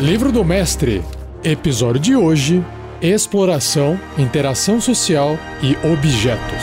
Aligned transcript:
Livro 0.00 0.30
do 0.30 0.44
Mestre, 0.44 1.02
episódio 1.42 2.00
de 2.00 2.14
hoje: 2.14 2.64
Exploração, 3.02 3.98
Interação 4.16 4.80
Social 4.80 5.36
e 5.60 5.74
Objetos. 5.84 6.62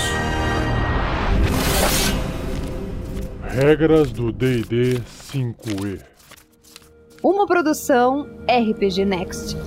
Regras 3.44 4.10
do 4.14 4.32
DD 4.32 5.02
5E. 5.34 6.00
Uma 7.22 7.46
produção 7.46 8.26
RPG 8.48 9.04
Next. 9.04 9.58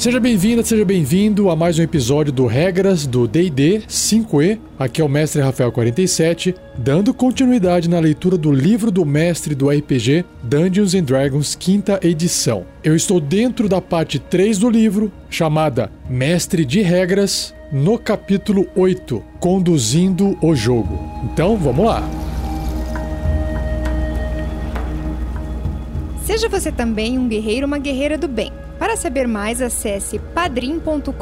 Seja 0.00 0.18
bem-vinda, 0.18 0.64
seja 0.64 0.82
bem-vindo 0.82 1.50
a 1.50 1.54
mais 1.54 1.78
um 1.78 1.82
episódio 1.82 2.32
do 2.32 2.46
Regras 2.46 3.06
do 3.06 3.28
D&D 3.28 3.82
5e. 3.86 4.58
Aqui 4.78 5.02
é 5.02 5.04
o 5.04 5.08
Mestre 5.10 5.42
Rafael 5.42 5.70
47, 5.70 6.54
dando 6.74 7.12
continuidade 7.12 7.86
na 7.86 8.00
leitura 8.00 8.38
do 8.38 8.50
livro 8.50 8.90
do 8.90 9.04
mestre 9.04 9.54
do 9.54 9.68
RPG 9.68 10.24
Dungeons 10.42 10.94
and 10.94 11.02
Dragons, 11.02 11.54
quinta 11.54 12.00
edição. 12.02 12.64
Eu 12.82 12.96
estou 12.96 13.20
dentro 13.20 13.68
da 13.68 13.78
parte 13.82 14.18
3 14.18 14.56
do 14.56 14.70
livro, 14.70 15.12
chamada 15.28 15.92
Mestre 16.08 16.64
de 16.64 16.80
Regras, 16.80 17.54
no 17.70 17.98
capítulo 17.98 18.66
8, 18.74 19.22
Conduzindo 19.38 20.34
o 20.40 20.54
Jogo. 20.54 20.98
Então, 21.24 21.58
vamos 21.58 21.84
lá. 21.84 22.02
Seja 26.24 26.48
você 26.48 26.72
também 26.72 27.18
um 27.18 27.28
guerreiro 27.28 27.66
ou 27.66 27.66
uma 27.66 27.78
guerreira 27.78 28.16
do 28.16 28.26
bem. 28.26 28.50
Para 28.80 28.96
saber 28.96 29.28
mais, 29.28 29.60
acesse 29.60 30.18
padrim.com.br 30.18 31.12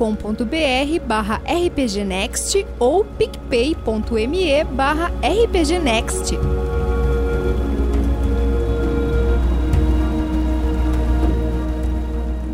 barra 1.05 1.43
rpgnext 1.45 2.65
ou 2.79 3.05
picpay.me 3.05 4.65
barra 4.71 5.11
rpgnext. 5.21 6.39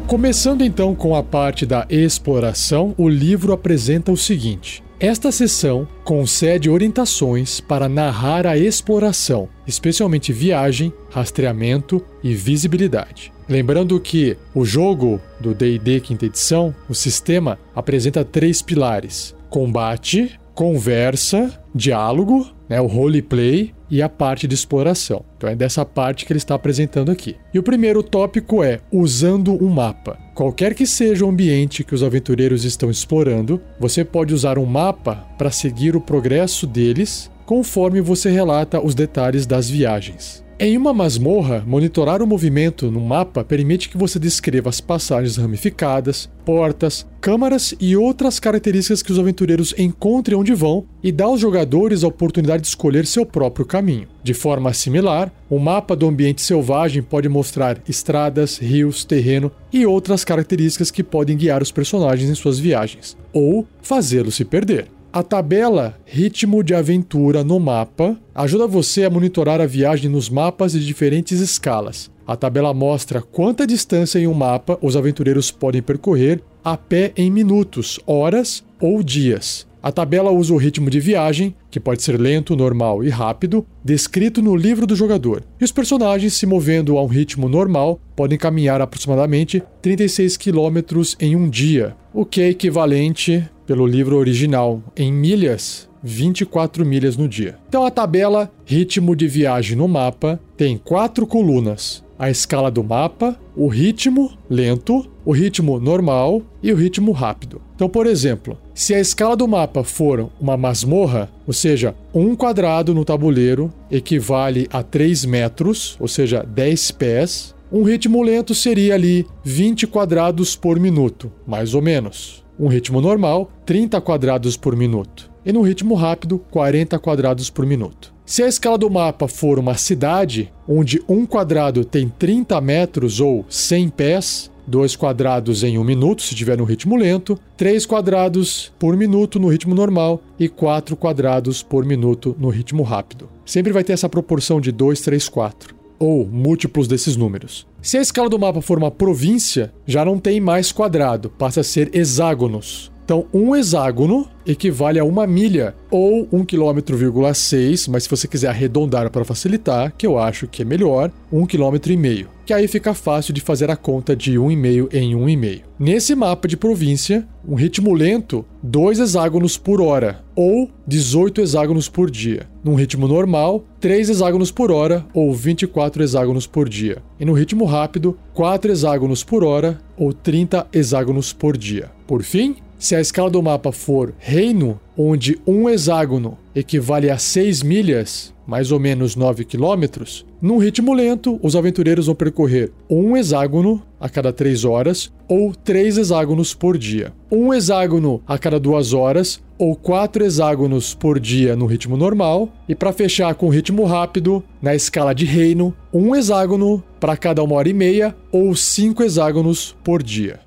Começando 0.06 0.62
então 0.62 0.94
com 0.94 1.14
a 1.14 1.22
parte 1.22 1.66
da 1.66 1.86
exploração, 1.91 2.94
o 2.96 3.06
livro 3.06 3.52
apresenta 3.52 4.11
o 4.11 4.16
seguinte: 4.16 4.83
esta 4.98 5.30
sessão 5.30 5.86
concede 6.02 6.70
orientações 6.70 7.61
para 7.61 7.91
narrar 7.91 8.46
a 8.46 8.56
exploração, 8.56 9.50
especialmente 9.66 10.33
viagem, 10.33 10.91
rastreamento 11.11 12.02
e 12.22 12.34
visibilidade. 12.34 13.33
Lembrando 13.48 13.98
que 14.00 14.36
o 14.54 14.64
jogo 14.64 15.20
do 15.38 15.54
DD 15.54 16.00
quinta 16.00 16.26
edição, 16.26 16.74
o 16.88 16.94
sistema, 16.94 17.58
apresenta 17.74 18.24
três 18.24 18.62
pilares: 18.62 19.34
combate, 19.50 20.38
conversa, 20.54 21.52
diálogo, 21.74 22.46
né, 22.68 22.80
o 22.80 22.86
roleplay 22.86 23.74
e 23.90 24.00
a 24.00 24.08
parte 24.08 24.48
de 24.48 24.54
exploração. 24.54 25.24
Então 25.36 25.50
é 25.50 25.54
dessa 25.54 25.84
parte 25.84 26.24
que 26.24 26.32
ele 26.32 26.38
está 26.38 26.54
apresentando 26.54 27.10
aqui. 27.10 27.36
E 27.52 27.58
o 27.58 27.62
primeiro 27.62 28.02
tópico 28.02 28.62
é 28.62 28.80
usando 28.90 29.52
um 29.62 29.68
mapa. 29.68 30.18
Qualquer 30.34 30.74
que 30.74 30.86
seja 30.86 31.24
o 31.24 31.28
ambiente 31.28 31.84
que 31.84 31.94
os 31.94 32.02
aventureiros 32.02 32.64
estão 32.64 32.90
explorando, 32.90 33.60
você 33.78 34.04
pode 34.04 34.32
usar 34.32 34.58
um 34.58 34.66
mapa 34.66 35.26
para 35.36 35.50
seguir 35.50 35.94
o 35.94 36.00
progresso 36.00 36.66
deles 36.66 37.30
conforme 37.44 38.00
você 38.00 38.30
relata 38.30 38.84
os 38.84 38.94
detalhes 38.94 39.46
das 39.46 39.68
viagens. 39.68 40.43
Em 40.56 40.77
uma 40.78 40.94
masmorra, 40.94 41.64
monitorar 41.66 42.22
o 42.22 42.27
movimento 42.27 42.88
no 42.88 43.00
mapa 43.00 43.42
permite 43.42 43.88
que 43.88 43.98
você 43.98 44.20
descreva 44.20 44.69
as 44.70 44.80
passagens 44.80 45.36
ramificadas, 45.36 46.30
portas, 46.44 47.05
câmaras 47.20 47.74
e 47.80 47.96
outras 47.96 48.38
características 48.38 49.02
que 49.02 49.11
os 49.11 49.19
aventureiros 49.19 49.74
encontrem 49.77 50.38
onde 50.38 50.55
vão 50.55 50.86
e 51.02 51.11
dá 51.11 51.24
aos 51.24 51.41
jogadores 51.41 52.05
a 52.05 52.08
oportunidade 52.08 52.62
de 52.62 52.69
escolher 52.69 53.05
seu 53.05 53.27
próprio 53.27 53.66
caminho. 53.66 54.06
De 54.22 54.33
forma 54.33 54.72
similar, 54.72 55.33
o 55.50 55.58
mapa 55.58 55.96
do 55.96 56.06
ambiente 56.06 56.41
selvagem 56.41 57.02
pode 57.02 57.28
mostrar 57.28 57.78
estradas, 57.89 58.57
rios, 58.57 59.05
terreno 59.05 59.51
e 59.73 59.84
outras 59.84 60.24
características 60.24 60.89
que 60.89 61.02
podem 61.02 61.36
guiar 61.36 61.62
os 61.62 61.73
personagens 61.73 62.30
em 62.30 62.34
suas 62.34 62.61
viagens, 62.61 63.17
ou 63.33 63.67
fazê-los 63.83 64.36
se 64.36 64.45
perder. 64.45 64.93
A 65.14 65.23
tabela 65.23 65.97
Ritmo 66.05 66.61
de 66.64 66.75
Aventura 66.75 67.45
no 67.45 67.61
mapa 67.61 68.19
ajuda 68.35 68.67
você 68.67 69.05
a 69.05 69.11
monitorar 69.11 69.61
a 69.61 69.64
viagem 69.64 70.11
nos 70.11 70.29
mapas 70.29 70.73
de 70.73 70.85
diferentes 70.85 71.39
escalas. 71.39 72.11
A 72.27 72.35
tabela 72.35 72.75
mostra 72.75 73.23
quanta 73.23 73.64
distância 73.64 74.19
em 74.19 74.27
um 74.27 74.35
mapa 74.35 74.77
os 74.83 74.97
aventureiros 74.97 75.52
podem 75.52 75.80
percorrer 75.80 76.42
a 76.64 76.77
pé 76.77 77.13
em 77.17 77.30
minutos, 77.30 78.01
horas 78.05 78.64
ou 78.80 79.05
dias. 79.05 79.69
A 79.84 79.92
tabela 79.92 80.30
usa 80.30 80.55
o 80.55 80.56
ritmo 80.56 80.89
de 80.89 80.98
viagem, 80.98 81.55
que 81.70 81.78
pode 81.78 82.02
ser 82.02 82.18
lento, 82.18 82.56
normal 82.56 83.05
e 83.05 83.11
rápido, 83.11 83.67
descrito 83.84 84.40
no 84.40 84.56
livro 84.56 84.86
do 84.86 84.96
jogador. 84.96 85.45
E 85.61 85.64
os 85.64 85.70
personagens, 85.70 86.33
se 86.33 86.46
movendo 86.46 86.96
a 86.96 87.02
um 87.02 87.06
ritmo 87.06 87.50
normal, 87.50 88.00
podem 88.17 88.39
caminhar 88.39 88.80
aproximadamente 88.80 89.62
36 89.83 90.39
km 90.39 91.02
em 91.20 91.36
um 91.36 91.50
dia, 91.50 91.95
o 92.14 92.24
que 92.24 92.40
é 92.40 92.48
equivalente 92.48 93.46
pelo 93.67 93.86
livro 93.86 94.17
original 94.17 94.83
em 94.96 95.12
milhas 95.12 95.86
24 96.04 96.84
milhas 96.84 97.16
no 97.16 97.26
dia. 97.26 97.56
Então 97.66 97.84
a 97.84 97.90
tabela 97.90 98.52
ritmo 98.66 99.16
de 99.16 99.26
viagem 99.26 99.76
no 99.76 99.88
mapa 99.88 100.38
tem 100.56 100.76
quatro 100.76 101.26
colunas: 101.26 102.04
a 102.18 102.30
escala 102.30 102.70
do 102.70 102.84
mapa, 102.84 103.40
o 103.56 103.66
ritmo 103.66 104.30
lento, 104.48 105.10
o 105.24 105.32
ritmo 105.32 105.80
normal 105.80 106.42
e 106.62 106.70
o 106.72 106.76
ritmo 106.76 107.10
rápido. 107.10 107.60
Então, 107.74 107.88
por 107.88 108.06
exemplo, 108.06 108.58
se 108.74 108.94
a 108.94 109.00
escala 109.00 109.36
do 109.36 109.48
mapa 109.48 109.82
for 109.82 110.30
uma 110.40 110.56
masmorra, 110.56 111.30
ou 111.46 111.52
seja, 111.52 111.94
um 112.14 112.36
quadrado 112.36 112.94
no 112.94 113.04
tabuleiro 113.04 113.72
equivale 113.90 114.68
a 114.70 114.82
3 114.82 115.24
metros, 115.24 115.96
ou 115.98 116.06
seja, 116.06 116.44
10 116.44 116.90
pés, 116.92 117.54
um 117.72 117.82
ritmo 117.82 118.22
lento 118.22 118.54
seria 118.54 118.94
ali 118.94 119.26
20 119.42 119.86
quadrados 119.86 120.54
por 120.54 120.78
minuto, 120.78 121.32
mais 121.46 121.74
ou 121.74 121.82
menos 121.82 122.44
um 122.58 122.68
ritmo 122.68 123.00
normal, 123.00 123.50
30 123.66 124.00
quadrados 124.00 124.56
por 124.56 124.76
minuto, 124.76 125.30
e 125.44 125.52
no 125.52 125.62
ritmo 125.62 125.94
rápido, 125.94 126.38
40 126.50 126.98
quadrados 126.98 127.50
por 127.50 127.66
minuto. 127.66 128.12
Se 128.26 128.43
a 128.43 128.49
escala 128.49 128.78
do 128.78 128.90
mapa 128.90 129.28
for 129.28 129.58
uma 129.58 129.76
cidade, 129.76 130.50
onde 130.66 131.02
um 131.08 131.26
quadrado 131.26 131.84
tem 131.84 132.08
30 132.08 132.60
metros 132.60 133.20
ou 133.20 133.44
100 133.49 133.88
pés, 133.90 134.50
2 134.66 134.96
quadrados 134.96 135.62
em 135.62 135.78
1 135.78 135.84
minuto, 135.84 136.22
se 136.22 136.34
tiver 136.34 136.56
no 136.56 136.64
ritmo 136.64 136.96
lento, 136.96 137.38
3 137.56 137.84
quadrados 137.84 138.72
por 138.78 138.96
minuto 138.96 139.38
no 139.38 139.49
ritmo 139.49 139.75
normal 139.75 140.22
e 140.38 140.49
4 140.49 140.96
quadrados 140.96 141.62
por 141.62 141.84
minuto 141.84 142.34
no 142.38 142.49
ritmo 142.49 142.82
rápido. 142.82 143.28
Sempre 143.44 143.72
vai 143.72 143.84
ter 143.84 143.93
essa 143.93 144.08
proporção 144.08 144.60
de 144.60 144.72
2, 144.72 145.00
3, 145.02 145.28
4 145.28 145.75
ou 145.99 146.26
múltiplos 146.26 146.88
desses 146.88 147.16
números. 147.16 147.66
Se 147.81 147.99
a 147.99 148.02
escala 148.02 148.28
do 148.28 148.38
mapa 148.38 148.60
for 148.60 148.78
uma 148.78 148.90
província, 148.90 149.72
já 149.87 150.04
não 150.04 150.19
tem 150.19 150.40
mais 150.40 150.72
quadrado, 150.72 151.31
passa 151.31 151.60
a 151.60 151.64
ser 151.64 151.94
hexágonos. 151.94 152.90
Então, 153.04 153.26
um 153.34 153.54
hexágono 153.54 154.26
equivale 154.46 154.98
a 154.98 155.04
uma 155.04 155.26
milha 155.26 155.75
ou 155.90 156.26
1,6 156.28 156.46
km, 156.46 157.90
mas 157.92 158.04
se 158.04 158.10
você 158.10 158.26
quiser 158.26 158.48
arredondar 158.48 159.10
para 159.10 159.26
facilitar, 159.26 159.92
que 159.96 160.06
eu 160.06 160.19
acho 160.19 160.48
que 160.48 160.62
é 160.62 160.64
melhor, 160.64 161.10
1,5 161.31 161.46
km, 161.46 162.26
que 162.46 162.52
aí 162.54 162.66
fica 162.66 162.94
fácil 162.94 163.34
de 163.34 163.42
fazer 163.42 163.70
a 163.70 163.76
conta 163.76 164.16
de 164.16 164.32
1,5 164.38 164.88
em 164.94 165.14
1,5. 165.14 165.62
Nesse 165.78 166.14
mapa 166.14 166.48
de 166.48 166.56
província, 166.56 167.28
um 167.46 167.54
ritmo 167.54 167.92
lento, 167.92 168.42
2 168.62 168.98
hexágonos 169.00 169.58
por 169.58 169.82
hora 169.82 170.25
ou 170.34 170.70
18 170.86 171.42
hexágonos 171.42 171.88
por 171.88 172.10
dia. 172.10 172.48
Num 172.62 172.75
ritmo 172.75 173.06
normal, 173.06 173.64
3 173.81 174.08
hexágonos 174.08 174.50
por 174.50 174.70
hora 174.72 175.04
ou 175.12 175.32
24 175.34 176.02
hexágonos 176.02 176.46
por 176.46 176.70
dia. 176.70 177.02
E 177.20 177.25
no 177.25 177.34
ritmo 177.34 177.66
rápido, 177.66 178.19
4 178.32 178.72
hexágonos 178.72 179.22
por 179.22 179.44
hora 179.44 179.78
ou 179.94 180.12
30 180.12 180.66
hexágonos 180.72 181.34
por 181.34 181.54
dia. 181.56 181.90
Por 182.06 182.22
fim, 182.22 182.56
se 182.84 182.94
a 182.94 183.00
escala 183.00 183.31
do 183.31 183.43
mapa 183.43 183.72
for 183.72 184.12
reino, 184.19 184.78
onde 184.94 185.40
um 185.46 185.70
hexágono 185.70 186.36
equivale 186.54 187.08
a 187.08 187.16
6 187.16 187.62
milhas, 187.62 188.34
mais 188.46 188.70
ou 188.70 188.78
menos 188.78 189.16
9 189.16 189.42
quilômetros, 189.46 190.26
num 190.38 190.58
ritmo 190.58 190.92
lento, 190.92 191.40
os 191.42 191.56
aventureiros 191.56 192.04
vão 192.04 192.14
percorrer 192.14 192.70
um 192.90 193.16
hexágono 193.16 193.82
a 193.98 194.06
cada 194.06 194.34
3 194.34 194.66
horas 194.66 195.10
ou 195.26 195.54
3 195.54 195.96
hexágonos 195.96 196.52
por 196.52 196.76
dia. 196.76 197.10
Um 197.32 197.54
hexágono 197.54 198.22
a 198.26 198.36
cada 198.36 198.60
2 198.60 198.92
horas 198.92 199.42
ou 199.58 199.75
4 199.75 200.22
hexágonos 200.22 200.94
por 200.94 201.19
dia 201.19 201.56
no 201.56 201.64
ritmo 201.64 201.96
normal. 201.96 202.50
E 202.69 202.75
para 202.75 202.92
fechar 202.92 203.34
com 203.34 203.48
ritmo 203.48 203.86
rápido, 203.86 204.44
na 204.60 204.75
escala 204.75 205.14
de 205.14 205.25
reino, 205.25 205.75
um 205.90 206.14
hexágono 206.14 206.84
para 207.00 207.16
cada 207.16 207.42
uma 207.42 207.54
hora 207.54 207.70
e 207.70 207.72
meia 207.72 208.14
ou 208.31 208.54
5 208.54 209.02
hexágonos 209.02 209.75
por 209.82 210.02
dia. 210.02 210.40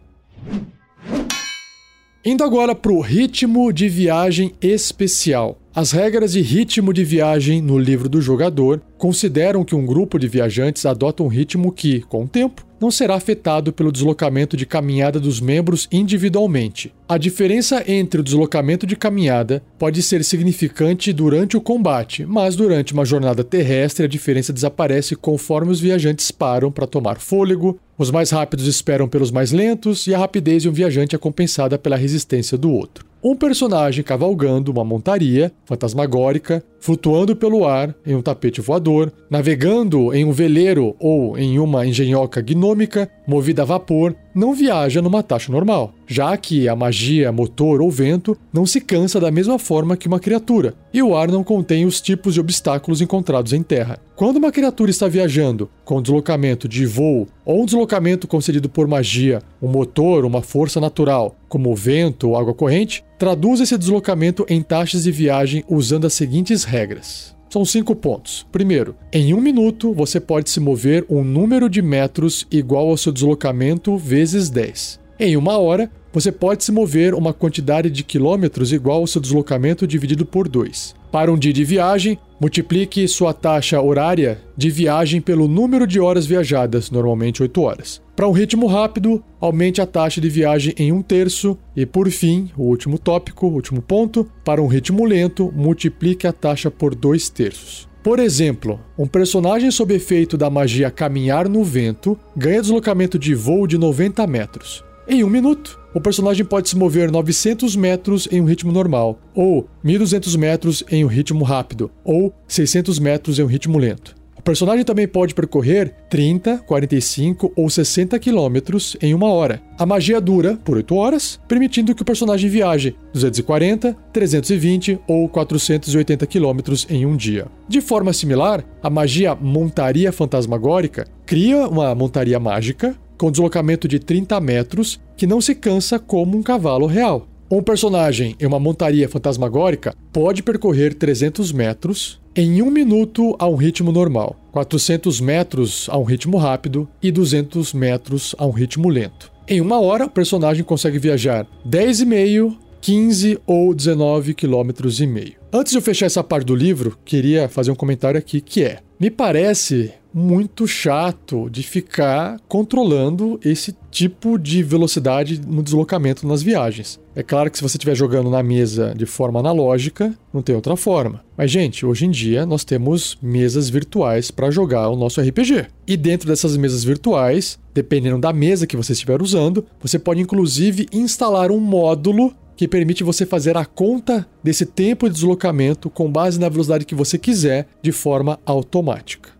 Indo 2.28 2.44
agora 2.44 2.76
para 2.76 2.92
o 2.92 3.00
ritmo 3.00 3.72
de 3.72 3.88
viagem 3.88 4.52
especial. 4.62 5.58
As 5.74 5.94
regras 5.94 6.34
de 6.34 6.42
ritmo 6.42 6.92
de 6.92 7.02
viagem 7.02 7.62
no 7.62 7.80
livro 7.80 8.10
do 8.10 8.20
jogador 8.20 8.82
consideram 8.98 9.64
que 9.64 9.76
um 9.76 9.86
grupo 9.86 10.18
de 10.18 10.28
viajantes 10.28 10.86
adota 10.86 11.24
um 11.24 11.28
ritmo 11.28 11.72
que, 11.72 12.02
com 12.02 12.24
o 12.24 12.28
tempo, 12.28 12.66
não 12.80 12.92
será 12.92 13.16
afetado 13.16 13.74
pelo 13.74 13.92
deslocamento 13.92 14.56
de 14.56 14.66
caminhada 14.66 15.20
dos 15.20 15.40
membros 15.42 15.88
individualmente. 15.92 16.94
A 17.08 17.18
diferença 17.18 17.84
entre 17.88 18.22
o 18.22 18.24
deslocamento 18.24 18.86
de 18.86 18.96
caminhada 18.96 19.64
pode 19.80 20.02
ser 20.02 20.24
significante 20.24 21.12
durante 21.12 21.58
o 21.58 21.62
combate, 21.62 22.26
mas 22.26 22.56
durante 22.56 22.94
uma 22.94 23.06
jornada 23.06 23.44
terrestre 23.44 24.06
a 24.06 24.10
diferença 24.10 24.54
desaparece 24.54 25.16
conforme 25.16 25.72
os 25.72 25.80
viajantes 25.80 26.30
param 26.32 26.72
para 26.72 26.88
tomar 26.88 27.20
fôlego, 27.20 27.80
os 27.98 28.12
mais 28.12 28.30
rápidos 28.30 28.68
esperam 28.68 29.08
pelos 29.08 29.32
mais 29.32 29.52
lentos 29.52 30.06
e 30.06 30.14
a 30.14 30.20
rapidez 30.20 30.62
de 30.62 30.70
um 30.70 30.74
viajante 30.74 31.16
é 31.16 31.20
compensada 31.20 31.80
pela 31.80 31.96
resistência 31.96 32.58
do 32.58 32.72
outro. 32.72 33.08
Um 33.24 33.36
personagem 33.36 34.04
cavalgando 34.04 34.72
uma 34.72 34.86
montaria 34.86 35.52
fantasmagórica, 35.66 36.64
flutuando 36.80 37.36
pelo 37.36 37.66
ar 37.66 37.96
em 38.06 38.14
um 38.14 38.22
tapete 38.22 38.62
voador, 38.62 38.87
navegando 39.30 40.14
em 40.14 40.24
um 40.24 40.32
veleiro 40.32 40.96
ou 41.00 41.38
em 41.38 41.60
uma 41.60 41.86
engenhoca 41.86 42.42
gnômica 42.42 43.10
movida 43.28 43.64
a 43.64 43.66
vapor, 43.66 44.16
não 44.34 44.54
viaja 44.54 45.02
numa 45.02 45.22
taxa 45.22 45.52
normal, 45.52 45.94
já 46.08 46.38
que 46.38 46.70
a 46.70 46.76
magia, 46.76 47.32
motor 47.32 47.82
ou 47.82 47.92
vento 47.92 48.38
não 48.54 48.66
se 48.66 48.80
cansa 48.80 49.20
da 49.20 49.32
mesma 49.32 49.60
forma 49.60 49.98
que 49.98 50.08
uma 50.08 50.20
criatura, 50.20 50.76
e 50.94 51.02
o 51.02 51.16
ar 51.16 51.28
não 51.30 51.44
contém 51.44 51.86
os 51.86 52.00
tipos 52.00 52.36
de 52.36 52.40
obstáculos 52.40 53.02
encontrados 53.02 53.52
em 53.52 53.62
terra. 53.62 54.00
Quando 54.16 54.38
uma 54.38 54.52
criatura 54.52 54.90
está 54.90 55.08
viajando 55.08 55.70
com 55.84 56.02
deslocamento 56.02 56.68
de 56.68 56.86
voo 56.86 57.28
ou 57.46 57.62
um 57.62 57.66
deslocamento 57.66 58.28
concedido 58.28 58.70
por 58.70 58.88
magia, 58.88 59.42
um 59.62 59.68
motor, 59.68 60.24
uma 60.24 60.42
força 60.42 60.80
natural, 60.80 61.36
como 61.50 61.76
vento 61.76 62.30
ou 62.30 62.38
água 62.38 62.54
corrente, 62.54 63.04
traduz 63.20 63.60
esse 63.60 63.78
deslocamento 63.78 64.46
em 64.50 64.62
taxas 64.62 65.04
de 65.04 65.12
viagem 65.12 65.64
usando 65.68 66.06
as 66.06 66.14
seguintes 66.14 66.64
regras. 66.64 67.37
São 67.50 67.64
cinco 67.64 67.96
pontos. 67.96 68.46
Primeiro, 68.52 68.96
em 69.12 69.34
um 69.34 69.42
minuto 69.42 69.94
você 69.94 70.20
pode 70.20 70.50
se 70.50 70.60
mover 70.60 71.06
um 71.10 71.24
número 71.24 71.70
de 71.70 71.82
metros 71.82 72.46
igual 72.52 72.90
ao 72.90 72.98
seu 72.98 73.12
deslocamento 73.12 73.98
vezes 73.98 74.50
10. 74.50 75.00
Em 75.20 75.38
uma 75.38 75.58
hora, 75.58 75.90
você 76.12 76.32
pode 76.32 76.64
se 76.64 76.72
mover 76.72 77.14
uma 77.14 77.34
quantidade 77.34 77.90
de 77.90 78.04
quilômetros 78.04 78.72
igual 78.72 79.02
ao 79.02 79.08
seu 79.08 79.22
deslocamento 79.22 79.88
dividido 79.88 80.26
por 80.26 80.48
2. 80.48 80.96
Para 81.12 81.32
um 81.32 81.38
dia 81.38 81.54
de 81.54 81.64
viagem, 81.64 82.20
multiplique 82.40 83.08
sua 83.08 83.34
taxa 83.34 83.82
horária 83.82 84.42
de 84.56 84.70
viagem 84.70 85.22
pelo 85.22 85.48
número 85.48 85.88
de 85.88 86.00
horas 86.00 86.26
viajadas, 86.26 86.92
normalmente 86.92 87.42
8 87.42 87.62
horas. 87.62 88.07
Para 88.18 88.28
um 88.28 88.32
ritmo 88.32 88.66
rápido, 88.66 89.24
aumente 89.40 89.80
a 89.80 89.86
taxa 89.86 90.20
de 90.20 90.28
viagem 90.28 90.74
em 90.76 90.92
um 90.92 91.04
terço. 91.04 91.56
E 91.76 91.86
por 91.86 92.10
fim, 92.10 92.50
o 92.58 92.64
último 92.64 92.98
tópico, 92.98 93.46
último 93.46 93.80
ponto, 93.80 94.28
para 94.44 94.60
um 94.60 94.66
ritmo 94.66 95.06
lento, 95.06 95.54
multiplique 95.56 96.26
a 96.26 96.34
taxa 96.34 96.72
por 96.72 96.96
dois 96.96 97.30
terços. 97.30 97.88
Por 98.02 98.18
exemplo, 98.18 98.80
um 98.98 99.06
personagem 99.06 99.70
sob 99.70 99.94
efeito 99.94 100.36
da 100.36 100.50
magia 100.50 100.90
Caminhar 100.90 101.48
no 101.48 101.64
Vento 101.64 102.18
ganha 102.36 102.60
deslocamento 102.60 103.20
de 103.20 103.36
voo 103.36 103.68
de 103.68 103.78
90 103.78 104.26
metros. 104.26 104.84
Em 105.08 105.24
um 105.24 105.30
minuto, 105.30 105.80
o 105.94 106.02
personagem 106.02 106.44
pode 106.44 106.70
se 106.70 106.76
mover 106.76 107.12
900 107.12 107.76
metros 107.76 108.28
em 108.32 108.42
um 108.42 108.46
ritmo 108.46 108.72
normal, 108.72 109.20
ou 109.36 109.70
1200 109.84 110.36
metros 110.36 110.84
em 110.90 111.06
um 111.06 111.08
ritmo 111.08 111.44
rápido, 111.44 111.92
ou 112.04 112.34
600 112.48 112.98
metros 112.98 113.38
em 113.38 113.44
um 113.44 113.48
ritmo 113.48 113.78
lento 113.78 114.17
personagem 114.48 114.86
também 114.86 115.06
pode 115.06 115.36
percorrer 115.36 115.94
30, 116.10 116.60
45 116.60 117.52
ou 117.54 117.70
60 117.70 118.18
quilômetros 118.18 118.96
em 119.02 119.14
uma 119.14 119.30
hora. 119.30 119.62
A 119.78 119.86
magia 119.86 120.22
dura 120.22 120.56
por 120.64 120.78
8 120.78 120.96
horas, 120.96 121.38
permitindo 121.50 121.94
que 121.94 122.02
o 122.02 122.06
personagem 122.06 122.50
viaje 122.50 122.96
240, 123.12 123.94
320 124.14 125.00
ou 125.06 125.28
480 125.28 126.26
quilômetros 126.28 126.88
em 126.90 127.06
um 127.06 127.18
dia. 127.18 127.48
De 127.68 127.82
forma 127.82 128.14
similar, 128.14 128.64
a 128.82 128.90
magia 128.90 129.36
Montaria 129.36 130.14
Fantasmagórica 130.14 131.06
cria 131.26 131.68
uma 131.68 131.94
montaria 131.94 132.40
mágica 132.40 132.96
com 133.18 133.30
deslocamento 133.30 133.86
de 133.86 134.00
30 134.00 134.40
metros 134.40 134.98
que 135.18 135.28
não 135.28 135.42
se 135.42 135.56
cansa 135.56 136.00
como 136.00 136.38
um 136.38 136.42
cavalo 136.42 136.86
real. 136.86 137.28
Um 137.52 137.62
personagem 137.62 138.36
em 138.42 138.46
uma 138.46 138.60
montaria 138.60 139.08
fantasmagórica 139.08 139.96
pode 140.12 140.44
percorrer 140.44 140.94
300 140.94 141.54
metros 141.54 142.20
em 142.38 142.62
um 142.62 142.70
minuto 142.70 143.36
a 143.40 143.48
um 143.48 143.56
ritmo 143.56 143.92
normal, 143.92 144.36
400 144.52 145.20
metros 145.20 145.88
a 145.90 145.98
um 145.98 146.04
ritmo 146.04 146.38
rápido 146.38 146.88
e 147.02 147.12
200 147.12 147.74
metros 147.74 148.36
a 148.38 148.46
um 148.46 148.52
ritmo 148.52 148.90
lento. 148.90 149.32
Em 149.48 149.60
uma 149.60 149.80
hora, 149.80 150.06
o 150.06 150.10
personagem 150.10 150.64
consegue 150.64 151.00
viajar 151.00 151.48
10,5, 151.68 152.56
15 152.80 153.40
ou 153.48 153.74
19 153.74 154.36
quilômetros 154.36 155.02
e 155.02 155.08
meio. 155.08 155.34
Antes 155.52 155.72
de 155.72 155.80
eu 155.80 155.82
fechar 155.82 156.06
essa 156.06 156.24
parte 156.24 156.46
do 156.46 156.54
livro, 156.54 156.96
queria 157.04 157.50
fazer 157.50 157.72
um 157.72 157.76
comentário 157.76 158.20
aqui 158.20 158.40
que 158.40 158.64
é: 158.64 158.82
me 159.00 159.10
parece 159.10 159.92
muito 160.14 160.68
chato 160.68 161.50
de 161.50 161.64
ficar 161.64 162.40
controlando 162.48 163.40
esse 163.44 163.76
tipo 163.90 164.38
de 164.38 164.62
velocidade 164.62 165.42
no 165.42 165.64
deslocamento 165.64 166.28
nas 166.28 166.44
viagens. 166.44 167.00
É 167.18 167.24
claro 167.24 167.50
que 167.50 167.58
se 167.58 167.64
você 167.64 167.78
estiver 167.78 167.96
jogando 167.96 168.30
na 168.30 168.44
mesa 168.44 168.94
de 168.96 169.08
forma 169.08 169.40
analógica, 169.40 170.14
não 170.32 170.44
tem 170.44 170.56
outra 170.56 170.76
forma. 170.76 171.26
Mas, 171.36 171.50
gente, 171.50 171.84
hoje 171.84 172.06
em 172.06 172.12
dia 172.12 172.46
nós 172.46 172.64
temos 172.64 173.18
mesas 173.20 173.70
virtuais 173.70 174.30
para 174.30 174.52
jogar 174.52 174.88
o 174.90 174.96
nosso 174.96 175.20
RPG. 175.20 175.66
E 175.88 175.98
dentro 175.98 176.28
dessas 176.28 176.56
mesas 176.56 176.84
virtuais, 176.84 177.58
dependendo 177.74 178.20
da 178.20 178.32
mesa 178.32 178.68
que 178.68 178.78
você 178.78 178.94
estiver 178.94 179.20
usando, 179.20 179.66
você 179.82 179.98
pode 179.98 180.22
inclusive 180.22 180.86
instalar 180.94 181.50
um 181.50 181.60
módulo 181.60 182.36
que 182.56 182.68
permite 182.68 183.04
você 183.04 183.26
fazer 183.26 183.58
a 183.58 183.66
conta 183.66 184.24
desse 184.44 184.68
tempo 184.68 185.08
de 185.08 185.16
deslocamento 185.16 185.90
com 185.90 186.12
base 186.12 186.40
na 186.40 186.50
velocidade 186.50 186.86
que 186.86 186.94
você 186.94 187.18
quiser 187.18 187.68
de 187.82 187.92
forma 187.92 188.40
automática. 188.46 189.32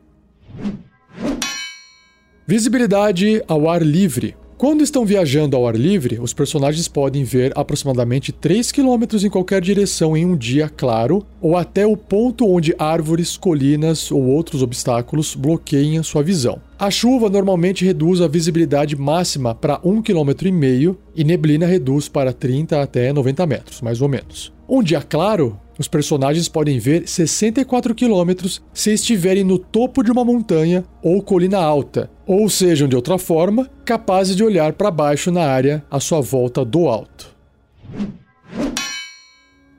Visibilidade 2.48 3.44
ao 3.48 3.70
ar 3.70 3.84
livre. 3.84 4.36
Quando 4.58 4.84
estão 4.84 5.06
viajando 5.06 5.56
ao 5.56 5.68
ar 5.68 5.76
livre, 5.76 6.20
os 6.20 6.34
personagens 6.34 6.88
podem 6.88 7.24
ver 7.24 7.52
aproximadamente 7.56 8.32
3 8.32 8.72
km 8.72 9.04
em 9.24 9.30
qualquer 9.30 9.62
direção 9.62 10.18
em 10.18 10.26
um 10.26 10.36
dia 10.36 10.68
claro, 10.68 11.24
ou 11.40 11.56
até 11.56 11.86
o 11.86 11.96
ponto 11.96 12.50
onde 12.50 12.74
árvores, 12.80 13.38
colinas 13.38 14.12
ou 14.12 14.26
outros 14.26 14.64
obstáculos 14.64 15.36
bloqueiam 15.36 16.02
sua 16.02 16.24
visão. 16.24 16.60
A 16.80 16.90
chuva 16.90 17.30
normalmente 17.30 17.86
reduz 17.86 18.20
a 18.20 18.28
visibilidade 18.28 18.96
máxima 18.96 19.54
para 19.54 19.80
1,5 19.82 20.04
km 20.04 20.98
e 21.16 21.24
neblina 21.24 21.68
reduz 21.68 22.10
para 22.10 22.34
30 22.34 22.82
até 22.82 23.14
90 23.14 23.46
metros, 23.46 23.82
mais 23.82 24.02
ou 24.02 24.10
menos. 24.10 24.52
Um 24.68 24.82
dia 24.82 25.04
claro, 25.04 25.60
os 25.80 25.88
personagens 25.88 26.48
podem 26.48 26.80
ver 26.80 27.08
64 27.08 27.94
quilômetros 27.94 28.62
se 28.74 28.92
estiverem 28.92 29.44
no 29.44 29.60
topo 29.60 30.04
de 30.04 30.12
uma 30.12 30.26
montanha 30.26 30.84
ou 31.02 31.22
colina 31.22 31.60
alta, 31.60 32.10
ou 32.26 32.50
sejam 32.50 32.88
de 32.88 32.96
outra 32.96 33.18
forma, 33.18 33.70
capazes 33.86 34.36
de 34.36 34.44
olhar 34.44 34.74
para 34.74 34.92
baixo 34.92 35.32
na 35.32 35.44
área 35.44 35.84
à 35.90 36.00
sua 36.00 36.22
volta 36.22 36.66
do 36.66 36.88
alto. 36.88 37.36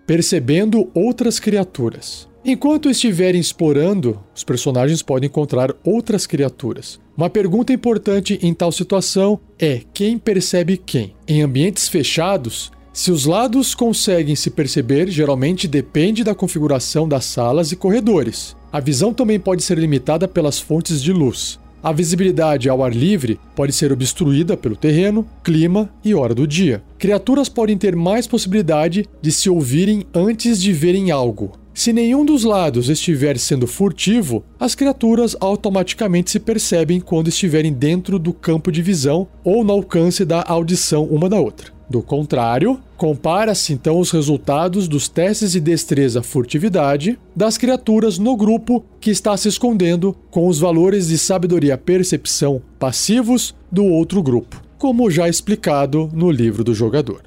Percebendo 0.06 0.91
outras 0.95 1.39
criaturas. 1.39 2.29
Enquanto 2.44 2.89
estiverem 2.89 3.41
explorando, 3.41 4.22
os 4.34 4.43
personagens 4.43 5.03
podem 5.03 5.27
encontrar 5.27 5.75
outras 5.84 6.27
criaturas. 6.27 6.99
Uma 7.17 7.29
pergunta 7.29 7.72
importante 7.72 8.39
em 8.41 8.55
tal 8.55 8.72
situação 8.72 9.39
é 9.58 9.82
quem 9.93 10.17
percebe 10.17 10.77
quem. 10.79 11.15
Em 11.27 11.43
ambientes 11.43 11.89
fechados, 11.89 12.70
se 12.98 13.12
os 13.12 13.26
lados 13.26 13.76
conseguem 13.76 14.34
se 14.34 14.50
perceber, 14.50 15.08
geralmente 15.08 15.69
depende 15.69 16.24
da 16.24 16.34
configuração 16.34 17.08
das 17.08 17.26
salas 17.26 17.70
e 17.70 17.76
corredores. 17.76 18.56
A 18.72 18.81
visão 18.81 19.14
também 19.14 19.38
pode 19.38 19.62
ser 19.62 19.78
limitada 19.78 20.26
pelas 20.26 20.58
fontes 20.58 21.00
de 21.00 21.12
luz. 21.12 21.60
A 21.81 21.93
visibilidade 21.93 22.69
ao 22.69 22.82
ar 22.82 22.93
livre 22.93 23.38
pode 23.55 23.72
ser 23.72 23.93
obstruída 23.93 24.56
pelo 24.56 24.74
terreno, 24.74 25.24
clima 25.44 25.88
e 26.05 26.12
hora 26.12 26.34
do 26.34 26.44
dia. 26.44 26.82
Criaturas 26.98 27.48
podem 27.48 27.78
ter 27.78 27.94
mais 27.94 28.26
possibilidade 28.26 29.06
de 29.22 29.31
se 29.31 29.48
ouvirem 29.48 30.05
antes 30.12 30.60
de 30.60 30.72
verem 30.72 31.12
algo. 31.12 31.52
Se 31.72 31.93
nenhum 31.93 32.24
dos 32.24 32.43
lados 32.43 32.88
estiver 32.88 33.38
sendo 33.38 33.69
furtivo, 33.69 34.43
as 34.58 34.74
criaturas 34.74 35.36
automaticamente 35.38 36.32
se 36.32 36.40
percebem 36.40 36.98
quando 36.98 37.28
estiverem 37.28 37.72
dentro 37.72 38.19
do 38.19 38.32
campo 38.32 38.72
de 38.72 38.82
visão 38.82 39.28
ou 39.44 39.62
no 39.62 39.72
alcance 39.72 40.24
da 40.24 40.43
audição 40.48 41.05
uma 41.05 41.28
da 41.28 41.38
outra. 41.38 41.78
Do 41.89 42.03
contrário, 42.03 42.79
compara-se 42.99 43.73
então 43.73 43.99
os 43.99 44.11
resultados 44.11 44.87
dos 44.87 45.09
testes 45.09 45.53
de 45.53 45.61
destreza 45.61 46.23
furtividade 46.23 47.19
das 47.35 47.57
criaturas 47.57 48.19
no 48.19 48.37
grupo 48.37 48.85
que 49.01 49.11
está 49.11 49.35
se 49.39 49.49
escondendo 49.49 50.15
com 50.31 50.49
os 50.49 50.59
valores 50.59 51.09
de 51.09 51.17
sabedoria 51.17 51.79
percepção 51.79 52.61
passivos 52.79 53.55
do 53.73 53.87
outro 53.87 54.23
grupo, 54.23 54.63
como 54.77 55.11
já 55.11 55.31
explicado 55.31 56.11
no 56.13 56.31
livro 56.31 56.63
do 56.63 56.75
jogador. 56.75 57.23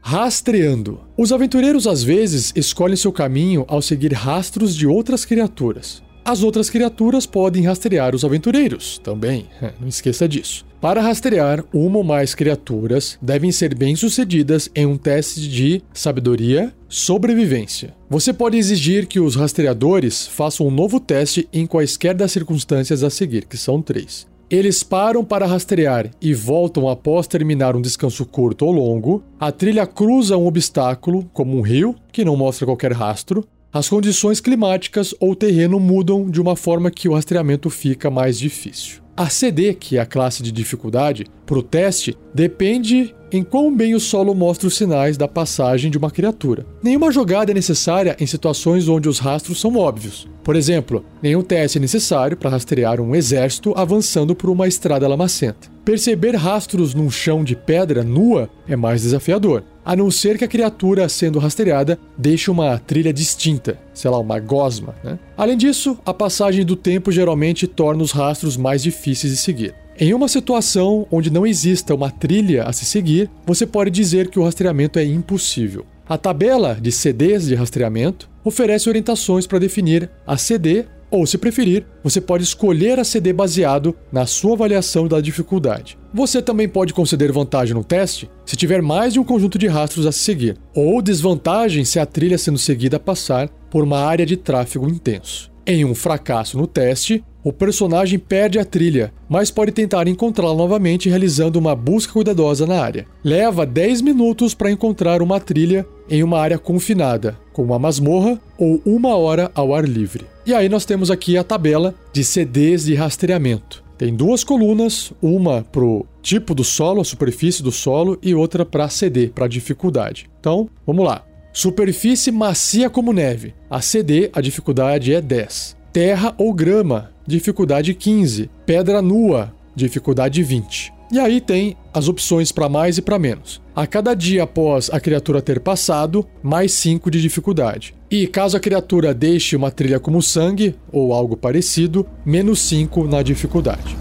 Rastreando. 0.00 1.00
Os 1.18 1.32
aventureiros 1.32 1.86
às 1.86 2.02
vezes 2.02 2.52
escolhem 2.56 2.96
seu 2.96 3.12
caminho 3.12 3.64
ao 3.68 3.82
seguir 3.82 4.12
rastros 4.12 4.74
de 4.74 4.86
outras 4.86 5.24
criaturas. 5.24 6.05
As 6.26 6.42
outras 6.42 6.68
criaturas 6.68 7.24
podem 7.24 7.62
rastrear 7.62 8.12
os 8.12 8.24
aventureiros 8.24 8.98
também, 8.98 9.46
não 9.78 9.86
esqueça 9.86 10.28
disso. 10.28 10.66
Para 10.80 11.00
rastrear 11.00 11.64
uma 11.72 11.98
ou 11.98 12.02
mais 12.02 12.34
criaturas, 12.34 13.16
devem 13.22 13.52
ser 13.52 13.76
bem-sucedidas 13.76 14.68
em 14.74 14.86
um 14.86 14.96
teste 14.96 15.48
de 15.48 15.80
sabedoria, 15.94 16.74
sobrevivência. 16.88 17.94
Você 18.10 18.32
pode 18.32 18.56
exigir 18.56 19.06
que 19.06 19.20
os 19.20 19.36
rastreadores 19.36 20.26
façam 20.26 20.66
um 20.66 20.70
novo 20.72 20.98
teste 20.98 21.48
em 21.52 21.64
quaisquer 21.64 22.16
das 22.16 22.32
circunstâncias 22.32 23.04
a 23.04 23.08
seguir, 23.08 23.46
que 23.46 23.56
são 23.56 23.80
três. 23.80 24.26
Eles 24.50 24.82
param 24.82 25.24
para 25.24 25.46
rastrear 25.46 26.10
e 26.20 26.34
voltam 26.34 26.88
após 26.88 27.28
terminar 27.28 27.76
um 27.76 27.80
descanso 27.80 28.26
curto 28.26 28.66
ou 28.66 28.72
longo. 28.72 29.22
A 29.38 29.52
trilha 29.52 29.86
cruza 29.86 30.36
um 30.36 30.46
obstáculo, 30.48 31.28
como 31.32 31.56
um 31.56 31.60
rio, 31.60 31.94
que 32.10 32.24
não 32.24 32.36
mostra 32.36 32.66
qualquer 32.66 32.92
rastro. 32.92 33.46
As 33.76 33.90
condições 33.90 34.40
climáticas 34.40 35.14
ou 35.20 35.36
terreno 35.36 35.78
mudam 35.78 36.30
de 36.30 36.40
uma 36.40 36.56
forma 36.56 36.90
que 36.90 37.10
o 37.10 37.12
rastreamento 37.12 37.68
fica 37.68 38.08
mais 38.08 38.38
difícil. 38.38 39.02
A 39.14 39.28
CD, 39.28 39.74
que 39.74 39.98
é 39.98 40.00
a 40.00 40.06
classe 40.06 40.42
de 40.42 40.50
dificuldade, 40.50 41.26
para 41.46 41.58
o 41.58 41.62
teste, 41.62 42.16
depende 42.34 43.14
em 43.32 43.42
quão 43.42 43.74
bem 43.74 43.94
o 43.94 44.00
solo 44.00 44.34
mostra 44.34 44.68
os 44.68 44.76
sinais 44.76 45.16
da 45.16 45.26
passagem 45.28 45.90
de 45.90 45.98
uma 45.98 46.10
criatura. 46.10 46.66
Nenhuma 46.82 47.10
jogada 47.10 47.50
é 47.50 47.54
necessária 47.54 48.16
em 48.20 48.26
situações 48.26 48.88
onde 48.88 49.08
os 49.08 49.18
rastros 49.18 49.60
são 49.60 49.76
óbvios. 49.76 50.28
Por 50.44 50.54
exemplo, 50.54 51.04
nenhum 51.22 51.42
teste 51.42 51.78
é 51.78 51.80
necessário 51.80 52.36
para 52.36 52.50
rastrear 52.50 53.00
um 53.00 53.14
exército 53.14 53.72
avançando 53.76 54.34
por 54.34 54.50
uma 54.50 54.68
estrada 54.68 55.08
lamacenta. 55.08 55.68
Perceber 55.84 56.34
rastros 56.34 56.94
num 56.94 57.10
chão 57.10 57.44
de 57.44 57.54
pedra 57.56 58.02
nua 58.02 58.50
é 58.68 58.76
mais 58.76 59.02
desafiador 59.02 59.62
a 59.86 59.94
não 59.94 60.10
ser 60.10 60.36
que 60.36 60.44
a 60.44 60.48
criatura 60.48 61.08
sendo 61.08 61.38
rastreada 61.38 61.96
deixe 62.18 62.50
uma 62.50 62.76
trilha 62.76 63.12
distinta, 63.12 63.78
sei 63.94 64.10
lá, 64.10 64.18
uma 64.18 64.40
gosma. 64.40 64.96
Né? 65.04 65.16
Além 65.36 65.56
disso, 65.56 65.96
a 66.04 66.12
passagem 66.12 66.64
do 66.64 66.74
tempo 66.74 67.12
geralmente 67.12 67.68
torna 67.68 68.02
os 68.02 68.10
rastros 68.10 68.56
mais 68.56 68.82
difíceis 68.82 69.32
de 69.32 69.38
seguir. 69.38 69.76
Em 69.98 70.12
uma 70.12 70.28
situação 70.28 71.06
onde 71.10 71.30
não 71.30 71.46
exista 71.46 71.94
uma 71.94 72.10
trilha 72.10 72.64
a 72.64 72.72
se 72.72 72.84
seguir, 72.84 73.30
você 73.46 73.64
pode 73.64 73.90
dizer 73.90 74.28
que 74.28 74.38
o 74.38 74.44
rastreamento 74.44 74.98
é 74.98 75.04
impossível. 75.04 75.86
A 76.06 76.18
tabela 76.18 76.76
de 76.78 76.92
CDs 76.92 77.46
de 77.46 77.54
rastreamento 77.54 78.28
oferece 78.44 78.90
orientações 78.90 79.46
para 79.46 79.58
definir 79.58 80.10
a 80.26 80.36
CD 80.36 80.84
ou, 81.10 81.26
se 81.26 81.38
preferir, 81.38 81.86
você 82.04 82.20
pode 82.20 82.44
escolher 82.44 82.98
a 82.98 83.04
CD 83.04 83.32
baseado 83.32 83.96
na 84.12 84.26
sua 84.26 84.52
avaliação 84.52 85.08
da 85.08 85.18
dificuldade. 85.18 85.96
Você 86.12 86.42
também 86.42 86.68
pode 86.68 86.92
conceder 86.92 87.32
vantagem 87.32 87.74
no 87.74 87.82
teste 87.82 88.28
se 88.44 88.54
tiver 88.54 88.82
mais 88.82 89.14
de 89.14 89.18
um 89.18 89.24
conjunto 89.24 89.58
de 89.58 89.66
rastros 89.66 90.04
a 90.04 90.12
seguir, 90.12 90.58
ou 90.74 91.00
desvantagem 91.00 91.86
se 91.86 91.98
a 91.98 92.04
trilha 92.04 92.36
sendo 92.36 92.58
seguida 92.58 93.00
passar 93.00 93.48
por 93.70 93.82
uma 93.82 94.00
área 94.00 94.26
de 94.26 94.36
tráfego 94.36 94.88
intenso. 94.88 95.50
Em 95.66 95.84
um 95.84 95.94
fracasso 95.94 96.58
no 96.58 96.66
teste, 96.66 97.24
o 97.46 97.52
personagem 97.52 98.18
perde 98.18 98.58
a 98.58 98.64
trilha, 98.64 99.12
mas 99.28 99.52
pode 99.52 99.70
tentar 99.70 100.08
encontrá-la 100.08 100.52
novamente 100.52 101.08
realizando 101.08 101.60
uma 101.60 101.76
busca 101.76 102.12
cuidadosa 102.12 102.66
na 102.66 102.80
área. 102.80 103.06
Leva 103.22 103.64
10 103.64 104.00
minutos 104.00 104.52
para 104.52 104.68
encontrar 104.68 105.22
uma 105.22 105.38
trilha 105.38 105.86
em 106.10 106.24
uma 106.24 106.40
área 106.40 106.58
confinada, 106.58 107.38
como 107.52 107.68
uma 107.68 107.78
masmorra 107.78 108.40
ou 108.58 108.82
uma 108.84 109.14
hora 109.14 109.48
ao 109.54 109.72
ar 109.72 109.84
livre. 109.84 110.26
E 110.44 110.52
aí 110.52 110.68
nós 110.68 110.84
temos 110.84 111.08
aqui 111.08 111.38
a 111.38 111.44
tabela 111.44 111.94
de 112.12 112.24
CDs 112.24 112.86
de 112.86 112.96
rastreamento. 112.96 113.84
Tem 113.96 114.12
duas 114.12 114.42
colunas, 114.42 115.12
uma 115.22 115.62
para 115.62 115.84
o 115.84 116.04
tipo 116.20 116.52
do 116.52 116.64
solo, 116.64 117.00
a 117.00 117.04
superfície 117.04 117.62
do 117.62 117.70
solo, 117.70 118.18
e 118.20 118.34
outra 118.34 118.66
para 118.66 118.88
CD, 118.88 119.28
para 119.28 119.46
dificuldade. 119.46 120.28
Então, 120.40 120.68
vamos 120.84 121.04
lá. 121.04 121.24
Superfície 121.52 122.32
macia 122.32 122.90
como 122.90 123.12
neve. 123.12 123.54
A 123.70 123.80
CD, 123.80 124.30
a 124.32 124.40
dificuldade 124.40 125.14
é 125.14 125.20
10. 125.20 125.76
Terra 125.92 126.34
ou 126.36 126.52
grama, 126.52 127.15
dificuldade 127.26 127.92
15. 127.94 128.48
Pedra 128.64 129.02
nua, 129.02 129.52
dificuldade 129.74 130.42
20. 130.42 130.92
E 131.12 131.18
aí 131.20 131.40
tem 131.40 131.76
as 131.94 132.08
opções 132.08 132.50
para 132.50 132.68
mais 132.68 132.98
e 132.98 133.02
para 133.02 133.18
menos. 133.18 133.62
A 133.74 133.86
cada 133.86 134.12
dia 134.14 134.42
após 134.42 134.90
a 134.90 134.98
criatura 134.98 135.40
ter 135.40 135.60
passado, 135.60 136.26
mais 136.42 136.72
5 136.72 137.10
de 137.10 137.22
dificuldade. 137.22 137.94
E 138.10 138.26
caso 138.26 138.56
a 138.56 138.60
criatura 138.60 139.14
deixe 139.14 139.54
uma 139.54 139.70
trilha 139.70 140.00
como 140.00 140.20
sangue 140.20 140.74
ou 140.90 141.12
algo 141.12 141.36
parecido, 141.36 142.06
menos 142.24 142.60
5 142.60 143.06
na 143.06 143.22
dificuldade. 143.22 143.96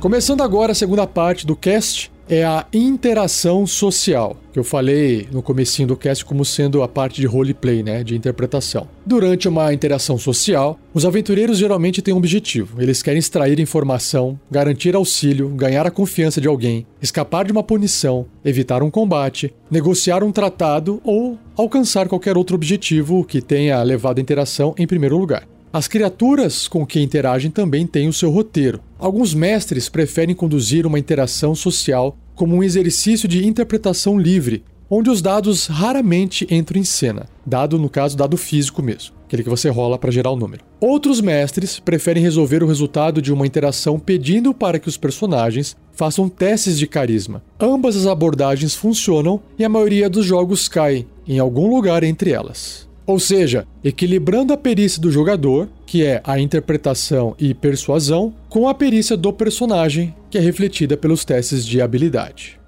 Começando 0.00 0.42
agora 0.42 0.72
a 0.72 0.74
segunda 0.74 1.06
parte 1.06 1.46
do 1.46 1.56
cast, 1.56 2.10
é 2.28 2.44
a 2.44 2.66
interação 2.72 3.66
social, 3.66 4.36
que 4.52 4.58
eu 4.58 4.64
falei 4.64 5.28
no 5.30 5.42
comecinho 5.42 5.88
do 5.88 5.96
cast 5.96 6.24
como 6.24 6.44
sendo 6.44 6.82
a 6.82 6.88
parte 6.88 7.20
de 7.20 7.26
roleplay, 7.26 7.82
né, 7.82 8.02
de 8.02 8.16
interpretação. 8.16 8.88
Durante 9.04 9.48
uma 9.48 9.72
interação 9.72 10.18
social, 10.18 10.78
os 10.92 11.04
aventureiros 11.04 11.58
geralmente 11.58 12.02
têm 12.02 12.12
um 12.12 12.16
objetivo. 12.16 12.82
Eles 12.82 13.02
querem 13.02 13.18
extrair 13.18 13.60
informação, 13.60 14.38
garantir 14.50 14.96
auxílio, 14.96 15.48
ganhar 15.50 15.86
a 15.86 15.90
confiança 15.90 16.40
de 16.40 16.48
alguém, 16.48 16.86
escapar 17.00 17.44
de 17.44 17.52
uma 17.52 17.62
punição, 17.62 18.26
evitar 18.44 18.82
um 18.82 18.90
combate, 18.90 19.54
negociar 19.70 20.24
um 20.24 20.32
tratado 20.32 21.00
ou 21.04 21.38
alcançar 21.56 22.08
qualquer 22.08 22.36
outro 22.36 22.56
objetivo 22.56 23.24
que 23.24 23.40
tenha 23.40 23.82
levado 23.82 24.18
a 24.18 24.22
interação 24.22 24.74
em 24.76 24.86
primeiro 24.86 25.16
lugar. 25.16 25.46
As 25.76 25.86
criaturas 25.86 26.66
com 26.66 26.86
que 26.86 27.02
interagem 27.02 27.50
também 27.50 27.86
têm 27.86 28.08
o 28.08 28.12
seu 28.12 28.30
roteiro. 28.30 28.80
Alguns 28.98 29.34
mestres 29.34 29.90
preferem 29.90 30.34
conduzir 30.34 30.86
uma 30.86 30.98
interação 30.98 31.54
social 31.54 32.16
como 32.34 32.56
um 32.56 32.62
exercício 32.62 33.28
de 33.28 33.46
interpretação 33.46 34.18
livre, 34.18 34.64
onde 34.88 35.10
os 35.10 35.20
dados 35.20 35.66
raramente 35.66 36.46
entram 36.50 36.80
em 36.80 36.84
cena, 36.84 37.28
dado 37.44 37.78
no 37.78 37.90
caso 37.90 38.16
dado 38.16 38.38
físico 38.38 38.82
mesmo, 38.82 39.14
aquele 39.26 39.42
que 39.42 39.50
você 39.50 39.68
rola 39.68 39.98
para 39.98 40.10
gerar 40.10 40.30
o 40.30 40.36
número. 40.36 40.64
Outros 40.80 41.20
mestres 41.20 41.78
preferem 41.78 42.22
resolver 42.22 42.62
o 42.62 42.66
resultado 42.66 43.20
de 43.20 43.30
uma 43.30 43.46
interação 43.46 43.98
pedindo 43.98 44.54
para 44.54 44.78
que 44.78 44.88
os 44.88 44.96
personagens 44.96 45.76
façam 45.92 46.26
testes 46.26 46.78
de 46.78 46.86
carisma. 46.86 47.42
Ambas 47.60 47.98
as 47.98 48.06
abordagens 48.06 48.74
funcionam 48.74 49.42
e 49.58 49.64
a 49.64 49.68
maioria 49.68 50.08
dos 50.08 50.24
jogos 50.24 50.68
cai 50.68 51.06
em 51.28 51.38
algum 51.38 51.68
lugar 51.68 52.02
entre 52.02 52.30
elas. 52.30 52.85
Ou 53.06 53.20
seja, 53.20 53.66
equilibrando 53.84 54.52
a 54.52 54.56
perícia 54.56 55.00
do 55.00 55.12
jogador, 55.12 55.68
que 55.86 56.04
é 56.04 56.20
a 56.24 56.40
interpretação 56.40 57.36
e 57.38 57.54
persuasão, 57.54 58.34
com 58.48 58.68
a 58.68 58.74
perícia 58.74 59.16
do 59.16 59.32
personagem, 59.32 60.14
que 60.28 60.38
é 60.38 60.40
refletida 60.40 60.96
pelos 60.96 61.24
testes 61.24 61.64
de 61.64 61.80
habilidade. 61.80 62.58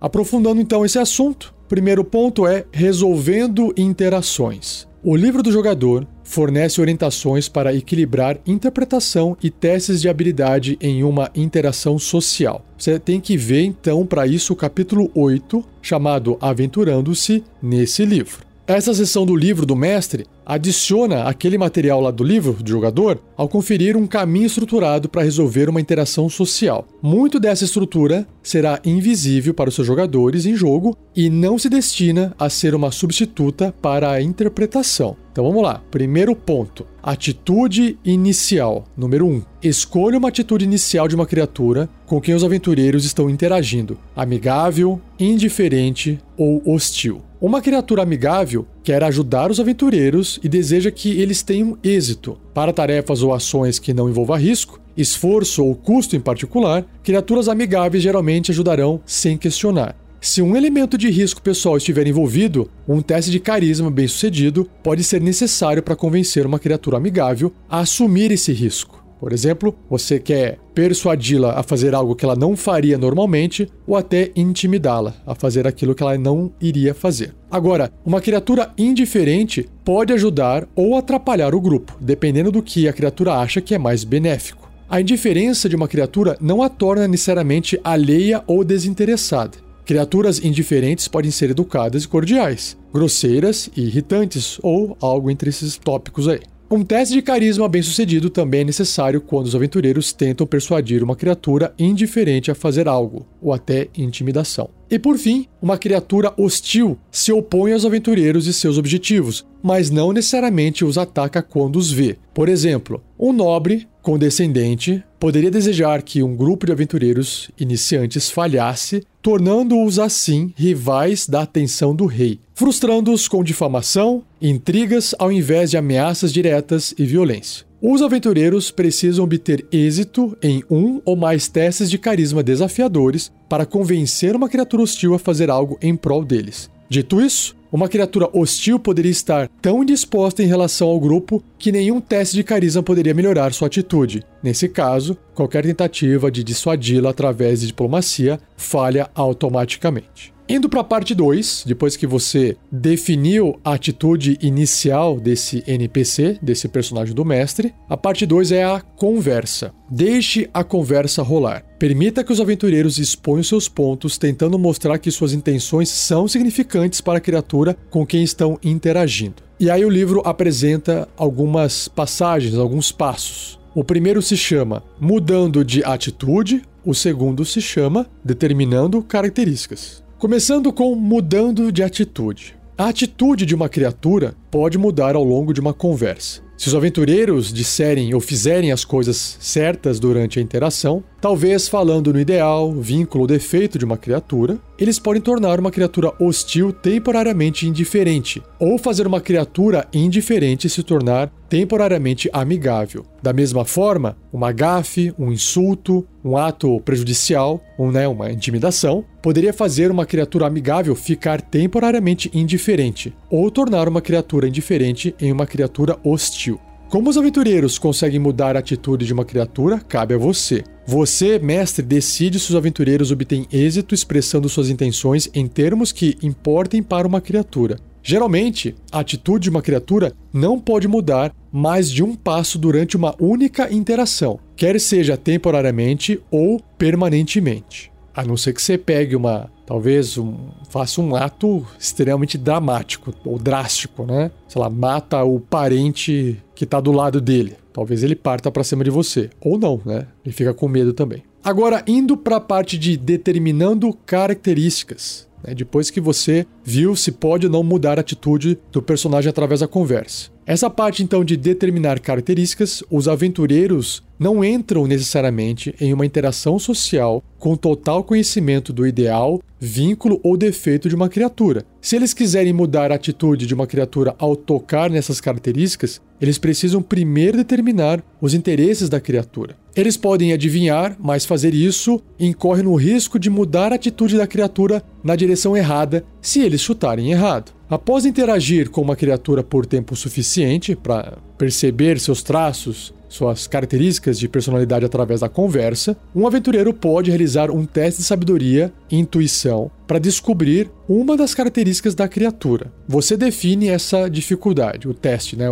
Aprofundando 0.00 0.60
então 0.60 0.84
esse 0.84 0.98
assunto, 0.98 1.54
primeiro 1.68 2.04
ponto 2.04 2.46
é 2.46 2.64
resolvendo 2.72 3.72
interações. 3.76 4.87
O 5.02 5.14
livro 5.14 5.44
do 5.44 5.52
jogador 5.52 6.04
fornece 6.24 6.80
orientações 6.80 7.48
para 7.48 7.72
equilibrar 7.72 8.36
interpretação 8.44 9.36
e 9.40 9.48
testes 9.48 10.00
de 10.00 10.08
habilidade 10.08 10.76
em 10.80 11.04
uma 11.04 11.30
interação 11.36 12.00
social. 12.00 12.64
Você 12.76 12.98
tem 12.98 13.20
que 13.20 13.36
ver 13.36 13.62
então 13.62 14.04
para 14.04 14.26
isso 14.26 14.52
o 14.52 14.56
capítulo 14.56 15.08
8, 15.14 15.64
chamado 15.80 16.36
Aventurando-se, 16.40 17.44
nesse 17.62 18.04
livro. 18.04 18.44
Essa 18.66 18.92
seção 18.92 19.24
do 19.24 19.36
livro 19.36 19.64
do 19.64 19.76
mestre 19.76 20.26
adiciona 20.48 21.24
aquele 21.24 21.58
material 21.58 22.00
lá 22.00 22.10
do 22.10 22.24
livro 22.24 22.54
do 22.54 22.70
jogador 22.70 23.20
ao 23.36 23.50
conferir 23.50 23.98
um 23.98 24.06
caminho 24.06 24.46
estruturado 24.46 25.06
para 25.06 25.22
resolver 25.22 25.68
uma 25.68 25.80
interação 25.80 26.26
social. 26.30 26.88
Muito 27.02 27.38
dessa 27.38 27.64
estrutura 27.64 28.26
será 28.42 28.80
invisível 28.82 29.52
para 29.52 29.68
os 29.68 29.74
seus 29.74 29.86
jogadores 29.86 30.46
em 30.46 30.56
jogo 30.56 30.96
e 31.14 31.28
não 31.28 31.58
se 31.58 31.68
destina 31.68 32.34
a 32.38 32.48
ser 32.48 32.74
uma 32.74 32.90
substituta 32.90 33.74
para 33.82 34.10
a 34.10 34.22
interpretação. 34.22 35.16
Então 35.30 35.46
vamos 35.46 35.62
lá. 35.62 35.80
Primeiro 35.90 36.34
ponto: 36.34 36.86
atitude 37.00 37.96
inicial. 38.04 38.84
Número 38.96 39.26
1. 39.26 39.30
Um, 39.30 39.42
escolha 39.62 40.18
uma 40.18 40.28
atitude 40.30 40.64
inicial 40.64 41.06
de 41.06 41.14
uma 41.14 41.26
criatura 41.26 41.88
com 42.06 42.20
quem 42.20 42.34
os 42.34 42.42
aventureiros 42.42 43.04
estão 43.04 43.30
interagindo: 43.30 43.98
amigável, 44.16 45.00
indiferente 45.16 46.18
ou 46.36 46.60
hostil. 46.66 47.22
Uma 47.40 47.62
criatura 47.62 48.02
amigável 48.02 48.66
quer 48.88 49.04
ajudar 49.04 49.50
os 49.50 49.60
aventureiros 49.60 50.40
e 50.42 50.48
deseja 50.48 50.90
que 50.90 51.10
eles 51.20 51.42
tenham 51.42 51.76
êxito. 51.84 52.38
Para 52.54 52.72
tarefas 52.72 53.22
ou 53.22 53.34
ações 53.34 53.78
que 53.78 53.92
não 53.92 54.08
envolvam 54.08 54.38
risco, 54.38 54.80
esforço 54.96 55.62
ou 55.62 55.74
custo 55.74 56.16
em 56.16 56.20
particular, 56.20 56.86
criaturas 57.02 57.48
amigáveis 57.48 58.02
geralmente 58.02 58.50
ajudarão 58.50 58.98
sem 59.04 59.36
questionar. 59.36 59.94
Se 60.22 60.40
um 60.40 60.56
elemento 60.56 60.96
de 60.96 61.10
risco 61.10 61.42
pessoal 61.42 61.76
estiver 61.76 62.06
envolvido, 62.06 62.66
um 62.88 63.02
teste 63.02 63.30
de 63.30 63.38
carisma 63.38 63.90
bem 63.90 64.08
sucedido 64.08 64.66
pode 64.82 65.04
ser 65.04 65.20
necessário 65.20 65.82
para 65.82 65.94
convencer 65.94 66.46
uma 66.46 66.58
criatura 66.58 66.96
amigável 66.96 67.52
a 67.68 67.80
assumir 67.80 68.32
esse 68.32 68.54
risco. 68.54 68.97
Por 69.20 69.32
exemplo, 69.32 69.74
você 69.90 70.18
quer 70.18 70.58
persuadi-la 70.74 71.58
a 71.58 71.62
fazer 71.62 71.94
algo 71.94 72.14
que 72.14 72.24
ela 72.24 72.36
não 72.36 72.56
faria 72.56 72.96
normalmente 72.96 73.68
ou 73.86 73.96
até 73.96 74.30
intimidá-la 74.36 75.14
a 75.26 75.34
fazer 75.34 75.66
aquilo 75.66 75.94
que 75.94 76.02
ela 76.02 76.16
não 76.16 76.52
iria 76.60 76.94
fazer. 76.94 77.34
Agora, 77.50 77.90
uma 78.04 78.20
criatura 78.20 78.72
indiferente 78.78 79.68
pode 79.84 80.12
ajudar 80.12 80.68
ou 80.76 80.96
atrapalhar 80.96 81.54
o 81.54 81.60
grupo, 81.60 81.96
dependendo 82.00 82.52
do 82.52 82.62
que 82.62 82.86
a 82.86 82.92
criatura 82.92 83.34
acha 83.34 83.60
que 83.60 83.74
é 83.74 83.78
mais 83.78 84.04
benéfico. 84.04 84.68
A 84.88 85.00
indiferença 85.00 85.68
de 85.68 85.76
uma 85.76 85.88
criatura 85.88 86.36
não 86.40 86.62
a 86.62 86.68
torna 86.68 87.06
necessariamente 87.06 87.78
alheia 87.84 88.42
ou 88.46 88.64
desinteressada. 88.64 89.58
Criaturas 89.84 90.42
indiferentes 90.44 91.08
podem 91.08 91.30
ser 91.30 91.50
educadas 91.50 92.04
e 92.04 92.08
cordiais, 92.08 92.76
grosseiras 92.92 93.70
e 93.74 93.82
irritantes, 93.82 94.58
ou 94.62 94.96
algo 95.00 95.30
entre 95.30 95.48
esses 95.48 95.76
tópicos 95.76 96.28
aí. 96.28 96.40
Um 96.70 96.84
teste 96.84 97.14
de 97.14 97.22
carisma 97.22 97.66
bem-sucedido 97.66 98.28
também 98.28 98.60
é 98.60 98.64
necessário 98.64 99.22
quando 99.22 99.46
os 99.46 99.54
aventureiros 99.54 100.12
tentam 100.12 100.46
persuadir 100.46 101.02
uma 101.02 101.16
criatura 101.16 101.72
indiferente 101.78 102.50
a 102.50 102.54
fazer 102.54 102.86
algo, 102.86 103.26
ou 103.40 103.54
até 103.54 103.88
intimidação. 103.96 104.77
E 104.90 104.98
por 104.98 105.18
fim, 105.18 105.46
uma 105.60 105.76
criatura 105.76 106.32
hostil 106.36 106.98
se 107.10 107.30
opõe 107.30 107.72
aos 107.72 107.84
aventureiros 107.84 108.46
e 108.46 108.52
seus 108.52 108.78
objetivos, 108.78 109.46
mas 109.62 109.90
não 109.90 110.12
necessariamente 110.12 110.84
os 110.84 110.96
ataca 110.96 111.42
quando 111.42 111.76
os 111.76 111.92
vê. 111.92 112.16
Por 112.32 112.48
exemplo, 112.48 113.02
um 113.18 113.32
nobre 113.32 113.86
condescendente 114.00 115.04
poderia 115.20 115.50
desejar 115.50 116.02
que 116.02 116.22
um 116.22 116.34
grupo 116.34 116.64
de 116.64 116.72
aventureiros 116.72 117.50
iniciantes 117.60 118.30
falhasse, 118.30 119.04
tornando-os 119.20 119.98
assim 119.98 120.54
rivais 120.56 121.26
da 121.26 121.42
atenção 121.42 121.94
do 121.94 122.06
rei, 122.06 122.40
frustrando-os 122.54 123.28
com 123.28 123.44
difamação, 123.44 124.22
intrigas 124.40 125.14
ao 125.18 125.30
invés 125.30 125.70
de 125.70 125.76
ameaças 125.76 126.32
diretas 126.32 126.94
e 126.96 127.04
violência. 127.04 127.67
Os 127.80 128.02
aventureiros 128.02 128.72
precisam 128.72 129.24
obter 129.24 129.64
êxito 129.70 130.36
em 130.42 130.64
um 130.68 131.00
ou 131.04 131.14
mais 131.14 131.46
testes 131.46 131.88
de 131.88 131.96
carisma 131.96 132.42
desafiadores 132.42 133.30
para 133.48 133.64
convencer 133.64 134.34
uma 134.34 134.48
criatura 134.48 134.82
hostil 134.82 135.14
a 135.14 135.18
fazer 135.18 135.48
algo 135.48 135.78
em 135.80 135.94
prol 135.94 136.24
deles. 136.24 136.68
Dito 136.88 137.20
isso, 137.20 137.54
uma 137.70 137.88
criatura 137.88 138.28
hostil 138.32 138.80
poderia 138.80 139.12
estar 139.12 139.48
tão 139.62 139.80
indisposta 139.82 140.42
em 140.42 140.46
relação 140.46 140.88
ao 140.88 140.98
grupo 140.98 141.40
que 141.56 141.70
nenhum 141.70 142.00
teste 142.00 142.34
de 142.34 142.42
carisma 142.42 142.82
poderia 142.82 143.14
melhorar 143.14 143.52
sua 143.52 143.68
atitude. 143.68 144.24
Nesse 144.42 144.68
caso, 144.68 145.16
qualquer 145.32 145.62
tentativa 145.62 146.32
de 146.32 146.42
dissuadi-la 146.42 147.10
através 147.10 147.60
de 147.60 147.68
diplomacia 147.68 148.40
falha 148.56 149.08
automaticamente. 149.14 150.36
Indo 150.50 150.66
para 150.66 150.80
a 150.80 150.84
parte 150.84 151.14
2, 151.14 151.64
depois 151.66 151.94
que 151.94 152.06
você 152.06 152.56
definiu 152.72 153.60
a 153.62 153.74
atitude 153.74 154.38
inicial 154.40 155.20
desse 155.20 155.62
NPC, 155.66 156.38
desse 156.40 156.66
personagem 156.68 157.14
do 157.14 157.22
mestre, 157.22 157.74
a 157.86 157.98
parte 157.98 158.24
2 158.24 158.52
é 158.52 158.64
a 158.64 158.80
conversa. 158.80 159.74
Deixe 159.90 160.48
a 160.54 160.64
conversa 160.64 161.22
rolar. 161.22 161.66
Permita 161.78 162.24
que 162.24 162.32
os 162.32 162.40
aventureiros 162.40 162.96
exponham 162.96 163.42
seus 163.42 163.68
pontos, 163.68 164.16
tentando 164.16 164.58
mostrar 164.58 164.98
que 164.98 165.10
suas 165.10 165.34
intenções 165.34 165.90
são 165.90 166.26
significantes 166.26 167.02
para 167.02 167.18
a 167.18 167.20
criatura 167.20 167.76
com 167.90 168.06
quem 168.06 168.22
estão 168.22 168.58
interagindo. 168.64 169.42
E 169.60 169.70
aí 169.70 169.84
o 169.84 169.90
livro 169.90 170.22
apresenta 170.24 171.06
algumas 171.14 171.88
passagens, 171.88 172.54
alguns 172.54 172.90
passos. 172.90 173.60
O 173.74 173.84
primeiro 173.84 174.22
se 174.22 174.34
chama 174.34 174.82
Mudando 174.98 175.62
de 175.62 175.84
Atitude, 175.84 176.62
o 176.82 176.94
segundo 176.94 177.44
se 177.44 177.60
chama 177.60 178.06
Determinando 178.24 179.02
Características. 179.02 180.07
Começando 180.18 180.72
com 180.72 180.96
mudando 180.96 181.70
de 181.70 181.80
atitude. 181.80 182.56
A 182.76 182.88
atitude 182.88 183.46
de 183.46 183.54
uma 183.54 183.68
criatura 183.68 184.34
pode 184.50 184.76
mudar 184.76 185.14
ao 185.14 185.22
longo 185.22 185.54
de 185.54 185.60
uma 185.60 185.72
conversa. 185.72 186.42
Se 186.56 186.66
os 186.66 186.74
aventureiros 186.74 187.52
disserem 187.52 188.12
ou 188.12 188.20
fizerem 188.20 188.72
as 188.72 188.84
coisas 188.84 189.36
certas 189.38 190.00
durante 190.00 190.40
a 190.40 190.42
interação, 190.42 191.04
talvez 191.20 191.68
falando 191.68 192.12
no 192.12 192.18
ideal, 192.18 192.72
vínculo 192.72 193.22
ou 193.22 193.28
defeito 193.28 193.78
de 193.78 193.84
uma 193.84 193.96
criatura, 193.96 194.58
eles 194.78 194.98
podem 194.98 195.20
tornar 195.20 195.58
uma 195.58 195.70
criatura 195.70 196.12
hostil 196.20 196.72
temporariamente 196.72 197.66
indiferente, 197.66 198.42
ou 198.58 198.78
fazer 198.78 199.06
uma 199.06 199.20
criatura 199.20 199.86
indiferente 199.92 200.68
se 200.68 200.82
tornar 200.82 201.32
temporariamente 201.48 202.30
amigável. 202.32 203.04
Da 203.22 203.32
mesma 203.32 203.64
forma, 203.64 204.16
uma 204.32 204.52
gafe, 204.52 205.12
um 205.18 205.32
insulto, 205.32 206.06
um 206.24 206.36
ato 206.36 206.80
prejudicial, 206.80 207.60
um, 207.78 207.90
né, 207.90 208.06
uma 208.06 208.30
intimidação, 208.30 209.04
poderia 209.20 209.52
fazer 209.52 209.90
uma 209.90 210.06
criatura 210.06 210.46
amigável 210.46 210.94
ficar 210.94 211.40
temporariamente 211.40 212.30
indiferente, 212.32 213.12
ou 213.28 213.50
tornar 213.50 213.88
uma 213.88 214.00
criatura 214.00 214.46
indiferente 214.46 215.14
em 215.20 215.32
uma 215.32 215.46
criatura 215.46 215.98
hostil. 216.04 216.60
Como 216.88 217.10
os 217.10 217.18
aventureiros 217.18 217.78
conseguem 217.78 218.18
mudar 218.18 218.56
a 218.56 218.60
atitude 218.60 219.04
de 219.04 219.12
uma 219.12 219.24
criatura, 219.24 219.78
cabe 219.78 220.14
a 220.14 220.18
você. 220.18 220.64
Você, 220.90 221.38
mestre, 221.38 221.84
decide 221.84 222.40
se 222.40 222.48
os 222.48 222.56
aventureiros 222.56 223.12
obtêm 223.12 223.46
êxito 223.52 223.94
expressando 223.94 224.48
suas 224.48 224.70
intenções 224.70 225.28
em 225.34 225.46
termos 225.46 225.92
que 225.92 226.16
importem 226.22 226.82
para 226.82 227.06
uma 227.06 227.20
criatura. 227.20 227.78
Geralmente, 228.02 228.74
a 228.90 229.00
atitude 229.00 229.42
de 229.42 229.50
uma 229.50 229.60
criatura 229.60 230.14
não 230.32 230.58
pode 230.58 230.88
mudar 230.88 231.30
mais 231.52 231.90
de 231.90 232.02
um 232.02 232.14
passo 232.14 232.58
durante 232.58 232.96
uma 232.96 233.14
única 233.20 233.70
interação, 233.70 234.40
quer 234.56 234.80
seja 234.80 235.14
temporariamente 235.14 236.22
ou 236.30 236.58
permanentemente. 236.78 237.92
A 238.14 238.24
não 238.24 238.38
ser 238.38 238.54
que 238.54 238.62
você 238.62 238.78
pegue 238.78 239.14
uma. 239.14 239.50
Talvez 239.66 240.16
um, 240.16 240.36
faça 240.70 241.02
um 241.02 241.14
ato 241.14 241.66
extremamente 241.78 242.38
dramático 242.38 243.12
ou 243.26 243.38
drástico, 243.38 244.06
né? 244.06 244.30
Sei 244.48 244.58
lá, 244.58 244.70
mata 244.70 245.22
o 245.22 245.38
parente 245.38 246.42
que 246.54 246.64
tá 246.64 246.80
do 246.80 246.92
lado 246.92 247.20
dele. 247.20 247.56
Talvez 247.78 248.02
ele 248.02 248.16
parta 248.16 248.50
para 248.50 248.64
cima 248.64 248.82
de 248.82 248.90
você. 248.90 249.30
Ou 249.40 249.56
não, 249.56 249.80
né? 249.86 250.08
Ele 250.26 250.34
fica 250.34 250.52
com 250.52 250.66
medo 250.66 250.92
também. 250.92 251.22
Agora, 251.44 251.84
indo 251.86 252.16
para 252.16 252.38
a 252.38 252.40
parte 252.40 252.76
de 252.76 252.96
determinando 252.96 253.96
características. 254.04 255.28
Né? 255.46 255.54
Depois 255.54 255.88
que 255.88 256.00
você 256.00 256.44
viu 256.64 256.96
se 256.96 257.12
pode 257.12 257.46
ou 257.46 257.52
não 257.52 257.62
mudar 257.62 257.96
a 257.96 258.00
atitude 258.00 258.58
do 258.72 258.82
personagem 258.82 259.30
através 259.30 259.60
da 259.60 259.68
conversa. 259.68 260.28
Essa 260.44 260.68
parte 260.68 261.04
então 261.04 261.24
de 261.24 261.36
determinar 261.36 262.00
características, 262.00 262.82
os 262.90 263.06
aventureiros 263.06 264.02
não 264.18 264.44
entram 264.44 264.86
necessariamente 264.86 265.74
em 265.80 265.92
uma 265.92 266.04
interação 266.04 266.58
social 266.58 267.22
com 267.38 267.56
total 267.56 268.02
conhecimento 268.02 268.72
do 268.72 268.86
ideal, 268.86 269.40
vínculo 269.60 270.18
ou 270.22 270.36
defeito 270.36 270.88
de 270.88 270.94
uma 270.94 271.08
criatura. 271.08 271.64
Se 271.80 271.94
eles 271.96 272.12
quiserem 272.12 272.52
mudar 272.52 272.90
a 272.90 272.96
atitude 272.96 273.46
de 273.46 273.54
uma 273.54 273.66
criatura 273.66 274.14
ao 274.18 274.34
tocar 274.34 274.90
nessas 274.90 275.20
características, 275.20 276.00
eles 276.20 276.38
precisam 276.38 276.82
primeiro 276.82 277.36
determinar 277.36 278.02
os 278.20 278.34
interesses 278.34 278.88
da 278.88 279.00
criatura. 279.00 279.56
Eles 279.76 279.96
podem 279.96 280.32
adivinhar, 280.32 280.96
mas 280.98 281.24
fazer 281.24 281.54
isso 281.54 282.02
incorre 282.18 282.64
no 282.64 282.74
risco 282.74 283.18
de 283.18 283.30
mudar 283.30 283.70
a 283.72 283.76
atitude 283.76 284.16
da 284.16 284.26
criatura 284.26 284.82
na 285.04 285.14
direção 285.14 285.56
errada 285.56 286.04
se 286.20 286.40
eles 286.40 286.60
chutarem 286.60 287.12
errado. 287.12 287.52
Após 287.70 288.04
interagir 288.04 288.70
com 288.70 288.80
uma 288.80 288.96
criatura 288.96 289.44
por 289.44 289.66
tempo 289.66 289.94
suficiente 289.94 290.74
para 290.74 291.18
perceber 291.36 292.00
seus 292.00 292.22
traços, 292.22 292.92
suas 293.08 293.46
características 293.46 294.18
de 294.18 294.28
personalidade 294.28 294.84
através 294.84 295.20
da 295.20 295.28
conversa, 295.28 295.96
um 296.14 296.26
aventureiro 296.26 296.72
pode 296.74 297.10
realizar 297.10 297.50
um 297.50 297.64
teste 297.64 298.02
de 298.02 298.06
sabedoria 298.06 298.72
e 298.90 298.96
intuição 298.96 299.70
para 299.86 299.98
descobrir 299.98 300.70
uma 300.88 301.16
das 301.16 301.34
características 301.34 301.94
da 301.94 302.06
criatura. 302.06 302.72
Você 302.86 303.16
define 303.16 303.68
essa 303.68 304.08
dificuldade, 304.08 304.88
o 304.88 304.94
teste, 304.94 305.36
né, 305.36 305.46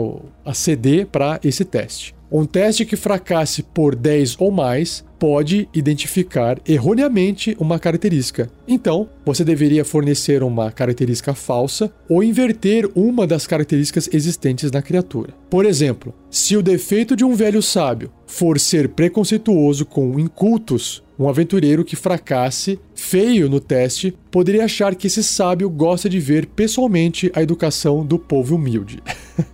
a 0.45 0.53
CD 0.53 1.05
para 1.05 1.41
esse 1.43 1.65
teste. 1.65 2.15
Um 2.31 2.45
teste 2.45 2.85
que 2.85 2.97
fracasse 2.97 3.63
por 3.63 3.95
10 3.95 4.37
ou 4.41 4.51
mais 4.51 5.05
pode 5.19 5.69
identificar 5.73 6.59
erroneamente 6.67 7.57
uma 7.59 7.79
característica. 7.79 8.51
Então, 8.67 9.09
você 9.25 9.45
deveria 9.45 9.85
fornecer 9.85 10.43
uma 10.43 10.71
característica 10.71 11.35
falsa 11.35 11.93
ou 12.09 12.23
inverter 12.23 12.89
uma 12.95 13.27
das 13.27 13.47
características 13.47 14.09
existentes 14.13 14.71
na 14.71 14.83
criatura. 14.83 15.35
Por 15.51 15.65
exemplo, 15.65 16.15
se 16.31 16.57
o 16.57 16.63
defeito 16.63 17.17
de 17.17 17.25
um 17.25 17.35
velho 17.35 17.63
sábio 17.63 18.11
for 18.27 18.59
ser 18.59 18.89
preconceituoso 18.89 19.87
com 19.87 20.19
incultos, 20.19 21.03
um 21.19 21.29
aventureiro 21.29 21.85
que 21.85 21.97
fracasse 21.97 22.79
feio 22.97 23.49
no 23.49 23.61
teste 23.61 24.17
poderia 24.31 24.65
achar 24.65 24.95
que 24.95 25.07
esse 25.07 25.23
sábio 25.23 25.71
gosta 25.71 26.09
de 26.09 26.19
ver 26.19 26.47
pessoalmente 26.47 27.31
a 27.35 27.43
educação 27.43 28.05
do 28.05 28.19
povo 28.19 28.57
humilde. 28.57 29.03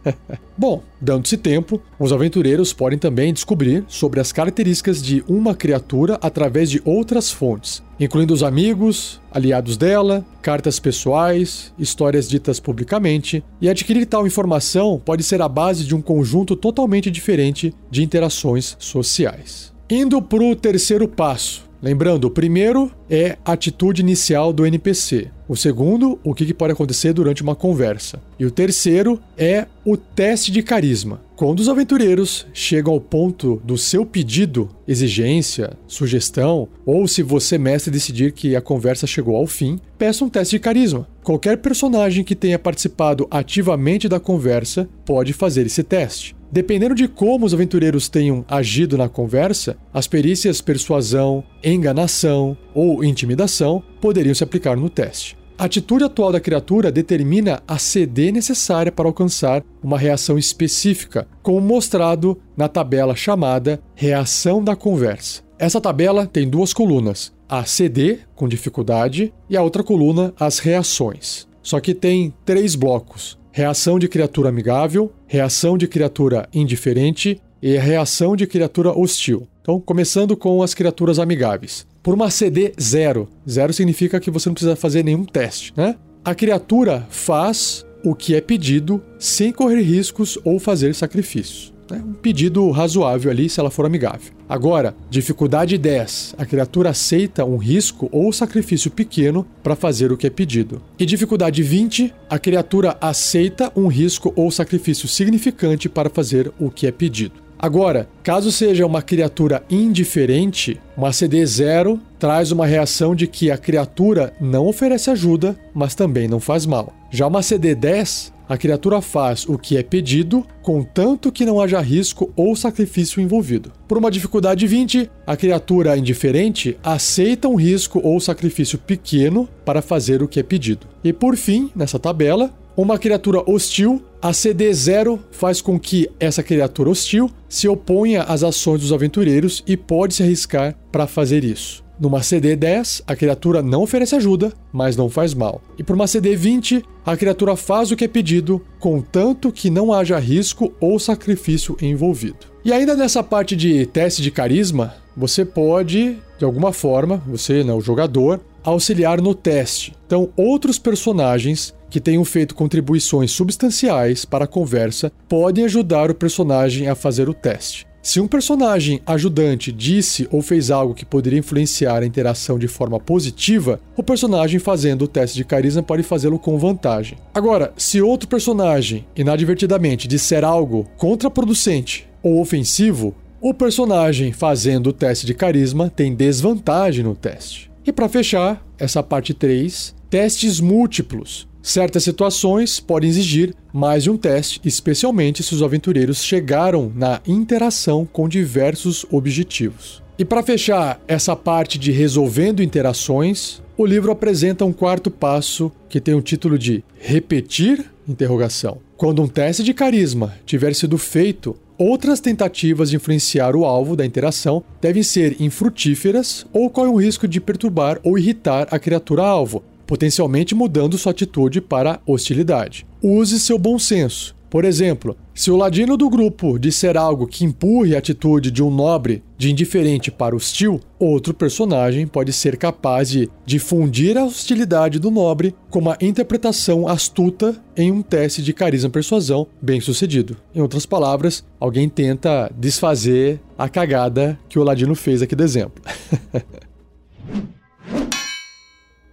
Bom, 0.57 0.83
dando-se 1.00 1.37
tempo, 1.37 1.83
os 1.98 2.12
aventureiros 2.12 2.72
podem 2.72 2.98
também 2.98 3.33
descobrir 3.33 3.85
sobre 3.88 4.20
as 4.20 4.33
características 4.33 5.02
de 5.02 5.24
uma 5.26 5.55
criatura 5.55 6.18
através 6.22 6.70
de 6.70 6.81
outras 6.85 7.33
fontes, 7.33 7.83
incluindo 7.98 8.33
os 8.33 8.42
amigos, 8.42 9.20
aliados 9.31 9.76
dela, 9.76 10.24
cartas 10.40 10.78
pessoais, 10.78 11.72
histórias 11.78 12.28
ditas 12.28 12.61
publicamente, 12.61 13.42
e 13.61 13.68
adquirir 13.68 14.07
tal 14.07 14.26
informação 14.26 15.02
pode 15.05 15.24
ser 15.24 15.42
a 15.42 15.48
base 15.48 15.85
de 15.85 15.96
um 15.96 16.00
conjunto 16.00 16.55
totalmente 16.55 17.11
diferente 17.11 17.74
de 17.90 18.02
interações 18.02 18.76
sociais. 18.78 19.72
Indo 19.90 20.22
para 20.22 20.44
o 20.44 20.55
terceiro 20.55 21.09
passo. 21.09 21.71
Lembrando, 21.83 22.27
o 22.27 22.31
primeiro 22.31 22.92
é 23.11 23.37
a 23.45 23.55
atitude 23.55 24.03
inicial 24.03 24.53
do 24.53 24.64
NPC. 24.64 25.29
O 25.49 25.57
segundo, 25.57 26.16
o 26.23 26.33
que 26.33 26.55
pode 26.55 26.73
acontecer 26.73 27.12
durante 27.12 27.42
uma 27.42 27.57
conversa. 27.57 28.23
E 28.38 28.47
o 28.47 28.53
terceiro 28.53 29.21
é 29.37 29.66
o 29.85 29.97
teste 29.97 30.53
de 30.53 30.62
carisma. 30.62 31.21
Quando 31.35 31.59
os 31.59 31.68
aventureiros 31.68 32.47
chegam 32.55 32.92
ao 32.92 33.01
ponto 33.01 33.61
do 33.64 33.77
seu 33.77 34.07
pedido, 34.07 34.68
exigência, 34.87 35.77
sugestão, 35.88 36.68
ou 36.87 37.09
se 37.09 37.21
você, 37.21 37.59
mestre, 37.59 37.90
decidir 37.90 38.31
que 38.31 38.55
a 38.55 38.61
conversa 38.61 39.05
chegou 39.05 39.35
ao 39.35 39.49
fim, 39.49 39.81
peça 39.99 40.25
um 40.25 40.29
teste 40.29 40.57
de 40.57 40.61
carisma. 40.61 41.09
Qualquer 41.25 41.57
personagem 41.59 42.23
que 42.23 42.37
tenha 42.37 42.61
participado 42.61 43.27
ativamente 43.29 44.09
da 44.09 44.21
conversa 44.21 44.88
pode 45.05 45.33
fazer 45.33 45.66
esse 45.66 45.83
teste. 45.83 46.37
Dependendo 46.52 46.94
de 46.94 47.08
como 47.08 47.46
os 47.46 47.54
aventureiros 47.54 48.10
tenham 48.10 48.44
agido 48.46 48.98
na 48.98 49.08
conversa, 49.08 49.74
as 49.90 50.06
perícias 50.06 50.60
persuasão, 50.60 51.42
enganação 51.64 52.54
ou 52.74 53.02
intimidação 53.02 53.82
poderiam 54.02 54.34
se 54.34 54.44
aplicar 54.44 54.76
no 54.76 54.90
teste. 54.90 55.34
A 55.56 55.64
atitude 55.64 56.04
atual 56.04 56.30
da 56.30 56.40
criatura 56.40 56.92
determina 56.92 57.62
a 57.66 57.78
CD 57.78 58.30
necessária 58.30 58.92
para 58.92 59.08
alcançar 59.08 59.64
uma 59.82 59.98
reação 59.98 60.36
específica, 60.36 61.26
como 61.42 61.58
mostrado 61.60 62.38
na 62.54 62.68
tabela 62.68 63.16
chamada 63.16 63.80
Reação 63.94 64.62
da 64.62 64.76
Conversa. 64.76 65.40
Essa 65.58 65.80
tabela 65.80 66.26
tem 66.26 66.46
duas 66.46 66.74
colunas, 66.74 67.32
a 67.48 67.64
CD, 67.64 68.18
com 68.34 68.46
dificuldade, 68.46 69.32
e 69.48 69.56
a 69.56 69.62
outra 69.62 69.82
coluna, 69.82 70.34
as 70.38 70.58
reações. 70.58 71.46
Só 71.62 71.80
que 71.80 71.94
tem 71.94 72.34
três 72.44 72.74
blocos: 72.74 73.38
reação 73.52 73.98
de 73.98 74.08
criatura 74.08 74.48
amigável, 74.48 75.12
reação 75.26 75.76
de 75.76 75.86
criatura 75.86 76.48
indiferente 76.52 77.40
e 77.62 77.76
reação 77.76 78.34
de 78.34 78.46
criatura 78.46 78.90
hostil. 78.90 79.46
Então, 79.60 79.78
começando 79.78 80.36
com 80.36 80.62
as 80.62 80.74
criaturas 80.74 81.18
amigáveis. 81.18 81.86
Por 82.02 82.14
uma 82.14 82.30
CD 82.30 82.72
zero, 82.80 83.28
zero 83.48 83.72
significa 83.72 84.18
que 84.18 84.30
você 84.30 84.48
não 84.48 84.54
precisa 84.54 84.74
fazer 84.74 85.04
nenhum 85.04 85.24
teste, 85.24 85.72
né? 85.76 85.94
A 86.24 86.34
criatura 86.34 87.06
faz 87.10 87.86
o 88.04 88.14
que 88.14 88.34
é 88.34 88.40
pedido 88.40 89.00
sem 89.18 89.52
correr 89.52 89.82
riscos 89.82 90.36
ou 90.44 90.58
fazer 90.58 90.94
sacrifícios. 90.94 91.71
É 91.92 91.98
um 91.98 92.12
pedido 92.12 92.70
razoável 92.70 93.31
ali 93.31 93.48
se 93.48 93.61
ela 93.61 93.70
for 93.70 93.85
amigável. 93.85 94.33
Agora, 94.48 94.94
dificuldade 95.11 95.76
10. 95.76 96.37
A 96.38 96.46
criatura 96.46 96.90
aceita 96.90 97.44
um 97.44 97.57
risco 97.57 98.09
ou 98.11 98.33
sacrifício 98.33 98.90
pequeno 98.90 99.46
para 99.62 99.76
fazer 99.76 100.11
o 100.11 100.16
que 100.16 100.26
é 100.26 100.31
pedido. 100.31 100.81
E 100.98 101.05
dificuldade 101.05 101.62
20. 101.62 102.12
A 102.31 102.38
criatura 102.38 102.96
aceita 103.00 103.70
um 103.76 103.88
risco 103.88 104.33
ou 104.35 104.50
sacrifício 104.50 105.07
significante 105.07 105.88
para 105.88 106.09
fazer 106.09 106.52
o 106.59 106.70
que 106.70 106.87
é 106.87 106.92
pedido. 106.92 107.42
Agora, 107.62 108.09
caso 108.24 108.50
seja 108.50 108.85
uma 108.85 109.00
criatura 109.00 109.62
indiferente, 109.70 110.81
uma 110.96 111.12
CD 111.12 111.46
0 111.46 112.00
traz 112.18 112.50
uma 112.50 112.66
reação 112.66 113.14
de 113.14 113.28
que 113.28 113.52
a 113.52 113.57
criatura 113.57 114.33
não 114.40 114.66
oferece 114.66 115.11
ajuda, 115.11 115.57
mas 115.72 115.94
também 115.94 116.26
não 116.26 116.40
faz 116.40 116.66
mal. 116.66 116.92
Já 117.09 117.28
uma 117.28 117.40
CD 117.40 117.72
10, 117.76 118.33
a 118.52 118.58
criatura 118.58 119.00
faz 119.00 119.48
o 119.48 119.56
que 119.56 119.78
é 119.78 119.82
pedido, 119.82 120.46
contanto 120.60 121.32
que 121.32 121.46
não 121.46 121.58
haja 121.58 121.80
risco 121.80 122.30
ou 122.36 122.54
sacrifício 122.54 123.18
envolvido. 123.18 123.72
Por 123.88 123.96
uma 123.96 124.10
dificuldade 124.10 124.66
20, 124.66 125.10
a 125.26 125.34
criatura 125.38 125.96
indiferente 125.96 126.76
aceita 126.84 127.48
um 127.48 127.54
risco 127.54 127.98
ou 128.04 128.20
sacrifício 128.20 128.76
pequeno 128.76 129.48
para 129.64 129.80
fazer 129.80 130.22
o 130.22 130.28
que 130.28 130.38
é 130.38 130.42
pedido. 130.42 130.86
E 131.02 131.14
por 131.14 131.34
fim, 131.34 131.70
nessa 131.74 131.98
tabela, 131.98 132.52
uma 132.76 132.98
criatura 132.98 133.42
hostil, 133.50 134.02
a 134.20 134.32
CD0 134.32 135.18
faz 135.30 135.62
com 135.62 135.80
que 135.80 136.10
essa 136.20 136.42
criatura 136.42 136.90
hostil 136.90 137.30
se 137.48 137.66
oponha 137.66 138.22
às 138.24 138.42
ações 138.42 138.82
dos 138.82 138.92
aventureiros 138.92 139.64
e 139.66 139.78
pode 139.78 140.12
se 140.12 140.22
arriscar 140.22 140.76
para 140.92 141.06
fazer 141.06 141.42
isso. 141.42 141.82
Numa 141.98 142.20
CD10, 142.20 143.02
a 143.07 143.14
criatura 143.14 143.62
não 143.62 143.83
oferece 143.83 144.16
ajuda, 144.16 144.52
mas 144.72 144.96
não 144.96 145.09
faz 145.09 145.35
mal. 145.35 145.61
E 145.78 145.83
por 145.83 145.94
uma 145.94 146.07
CD20, 146.07 146.83
a 147.05 147.16
criatura 147.16 147.55
faz 147.57 147.90
o 147.90 147.96
que 147.96 148.05
é 148.05 148.09
pedido, 148.09 148.61
contanto 148.78 149.52
que 149.52 149.70
não 149.70 149.92
haja 149.92 150.18
risco 150.18 150.72
ou 150.81 150.98
sacrifício 150.98 151.76
envolvido. 151.81 152.46
E 152.64 152.72
ainda 152.72 152.96
nessa 152.96 153.22
parte 153.22 153.55
de 153.55 153.87
teste 153.87 154.22
de 154.22 154.31
carisma, 154.31 154.94
você 155.16 155.44
pode, 155.44 156.16
de 156.38 156.44
alguma 156.44 156.72
forma, 156.72 157.22
você, 157.26 157.62
né, 157.62 157.72
o 157.72 157.81
jogador, 157.81 158.40
auxiliar 158.64 159.20
no 159.20 159.35
teste. 159.35 159.92
Então, 160.07 160.31
outros 160.37 160.78
personagens 160.78 161.74
que 161.90 162.00
tenham 162.00 162.24
feito 162.24 162.55
contribuições 162.55 163.31
substanciais 163.33 164.24
para 164.24 164.44
a 164.44 164.48
conversa 164.48 165.12
podem 165.28 165.64
ajudar 165.64 166.11
o 166.11 166.14
personagem 166.14 166.88
a 166.88 166.94
fazer 166.94 167.28
o 167.28 167.35
teste. 167.35 167.87
Se 168.02 168.18
um 168.18 168.26
personagem 168.26 169.00
ajudante 169.06 169.70
disse 169.70 170.26
ou 170.32 170.42
fez 170.42 170.72
algo 170.72 170.92
que 170.92 171.04
poderia 171.04 171.38
influenciar 171.38 172.02
a 172.02 172.06
interação 172.06 172.58
de 172.58 172.66
forma 172.66 172.98
positiva, 172.98 173.80
o 173.96 174.02
personagem 174.02 174.58
fazendo 174.58 175.02
o 175.02 175.08
teste 175.08 175.36
de 175.36 175.44
carisma 175.44 175.84
pode 175.84 176.02
fazê-lo 176.02 176.36
com 176.36 176.58
vantagem. 176.58 177.16
Agora, 177.32 177.72
se 177.76 178.02
outro 178.02 178.28
personagem 178.28 179.06
inadvertidamente 179.14 180.08
disser 180.08 180.42
algo 180.42 180.90
contraproducente 180.96 182.08
ou 182.20 182.40
ofensivo, 182.40 183.14
o 183.40 183.54
personagem 183.54 184.32
fazendo 184.32 184.88
o 184.88 184.92
teste 184.92 185.24
de 185.24 185.32
carisma 185.32 185.88
tem 185.88 186.12
desvantagem 186.12 187.04
no 187.04 187.14
teste. 187.14 187.70
E 187.86 187.92
para 187.92 188.08
fechar, 188.08 188.66
essa 188.80 189.00
parte 189.00 189.32
3, 189.32 189.94
testes 190.10 190.58
múltiplos. 190.58 191.48
Certas 191.62 192.03
situações 192.03 192.81
podem 192.81 193.09
exigir 193.09 193.55
mais 193.72 194.03
de 194.03 194.11
um 194.11 194.16
teste, 194.16 194.61
especialmente 194.64 195.42
se 195.44 195.55
os 195.55 195.62
aventureiros 195.62 196.25
chegaram 196.25 196.92
na 196.94 197.20
interação 197.27 198.05
com 198.05 198.29
diversos 198.29 199.07
objetivos. 199.11 200.03
E 200.18 200.25
para 200.25 200.42
fechar 200.42 201.01
essa 201.07 201.37
parte 201.37 201.79
de 201.79 201.92
resolvendo 201.92 202.62
interações, 202.62 203.62
o 203.79 203.87
livro 203.87 204.11
apresenta 204.11 204.64
um 204.64 204.72
quarto 204.72 205.11
passo 205.11 205.72
que 205.88 206.01
tem 206.01 206.14
o 206.14 206.20
título 206.20 206.59
de 206.59 206.85
repetir 206.98 207.85
interrogação. 208.09 208.79
Quando 208.96 209.22
um 209.22 209.29
teste 209.29 209.62
de 209.62 209.72
carisma 209.72 210.35
tiver 210.44 210.75
sido 210.75 210.98
feito, 210.98 211.57
outras 211.79 212.20
tentativas 212.20 212.90
de 212.90 212.96
influenciar 212.96 213.57
o 213.57 213.64
alvo 213.64 213.96
da 213.96 214.07
interação 214.07 214.62
devem 214.81 215.03
ser 215.03 215.40
infrutíferas 215.40 216.46
ou 216.53 216.70
correm 216.70 216.92
o 216.92 217.01
risco 217.01 217.27
de 217.27 217.40
perturbar 217.40 217.98
ou 218.03 218.18
irritar 218.18 218.68
a 218.70 218.79
criatura 218.79 219.22
alvo, 219.22 219.64
potencialmente 219.92 220.55
mudando 220.55 220.96
sua 220.96 221.12
atitude 221.12 221.61
para 221.61 222.00
hostilidade. 222.07 222.87
Use 223.02 223.38
seu 223.38 223.59
bom 223.59 223.78
senso. 223.78 224.35
Por 224.48 224.64
exemplo, 224.64 225.14
se 225.35 225.50
o 225.50 225.57
ladino 225.57 225.98
do 225.98 226.09
grupo 226.09 226.59
disser 226.59 226.96
algo 226.96 227.26
que 227.26 227.44
empurre 227.44 227.94
a 227.94 227.98
atitude 227.98 228.50
de 228.50 228.62
um 228.62 228.70
nobre 228.70 229.22
de 229.37 229.50
indiferente 229.50 230.11
para 230.11 230.35
hostil, 230.35 230.81
outro 230.98 231.35
personagem 231.35 232.07
pode 232.07 232.33
ser 232.33 232.57
capaz 232.57 233.11
de 233.11 233.28
difundir 233.44 234.16
a 234.16 234.24
hostilidade 234.24 234.98
do 234.98 235.11
nobre 235.11 235.55
com 235.68 235.81
uma 235.81 235.98
interpretação 236.00 236.88
astuta 236.88 237.55
em 237.76 237.92
um 237.92 238.00
teste 238.00 238.42
de 238.42 238.55
carisma 238.55 238.88
persuasão 238.88 239.46
bem 239.61 239.78
sucedido. 239.78 240.38
Em 240.55 240.62
outras 240.62 240.87
palavras, 240.87 241.44
alguém 241.61 241.87
tenta 241.87 242.50
desfazer 242.59 243.42
a 243.59 243.68
cagada 243.68 244.38
que 244.48 244.59
o 244.59 244.64
ladino 244.64 244.94
fez 244.94 245.20
aqui 245.20 245.37
do 245.37 245.44
exemplo. 245.44 245.85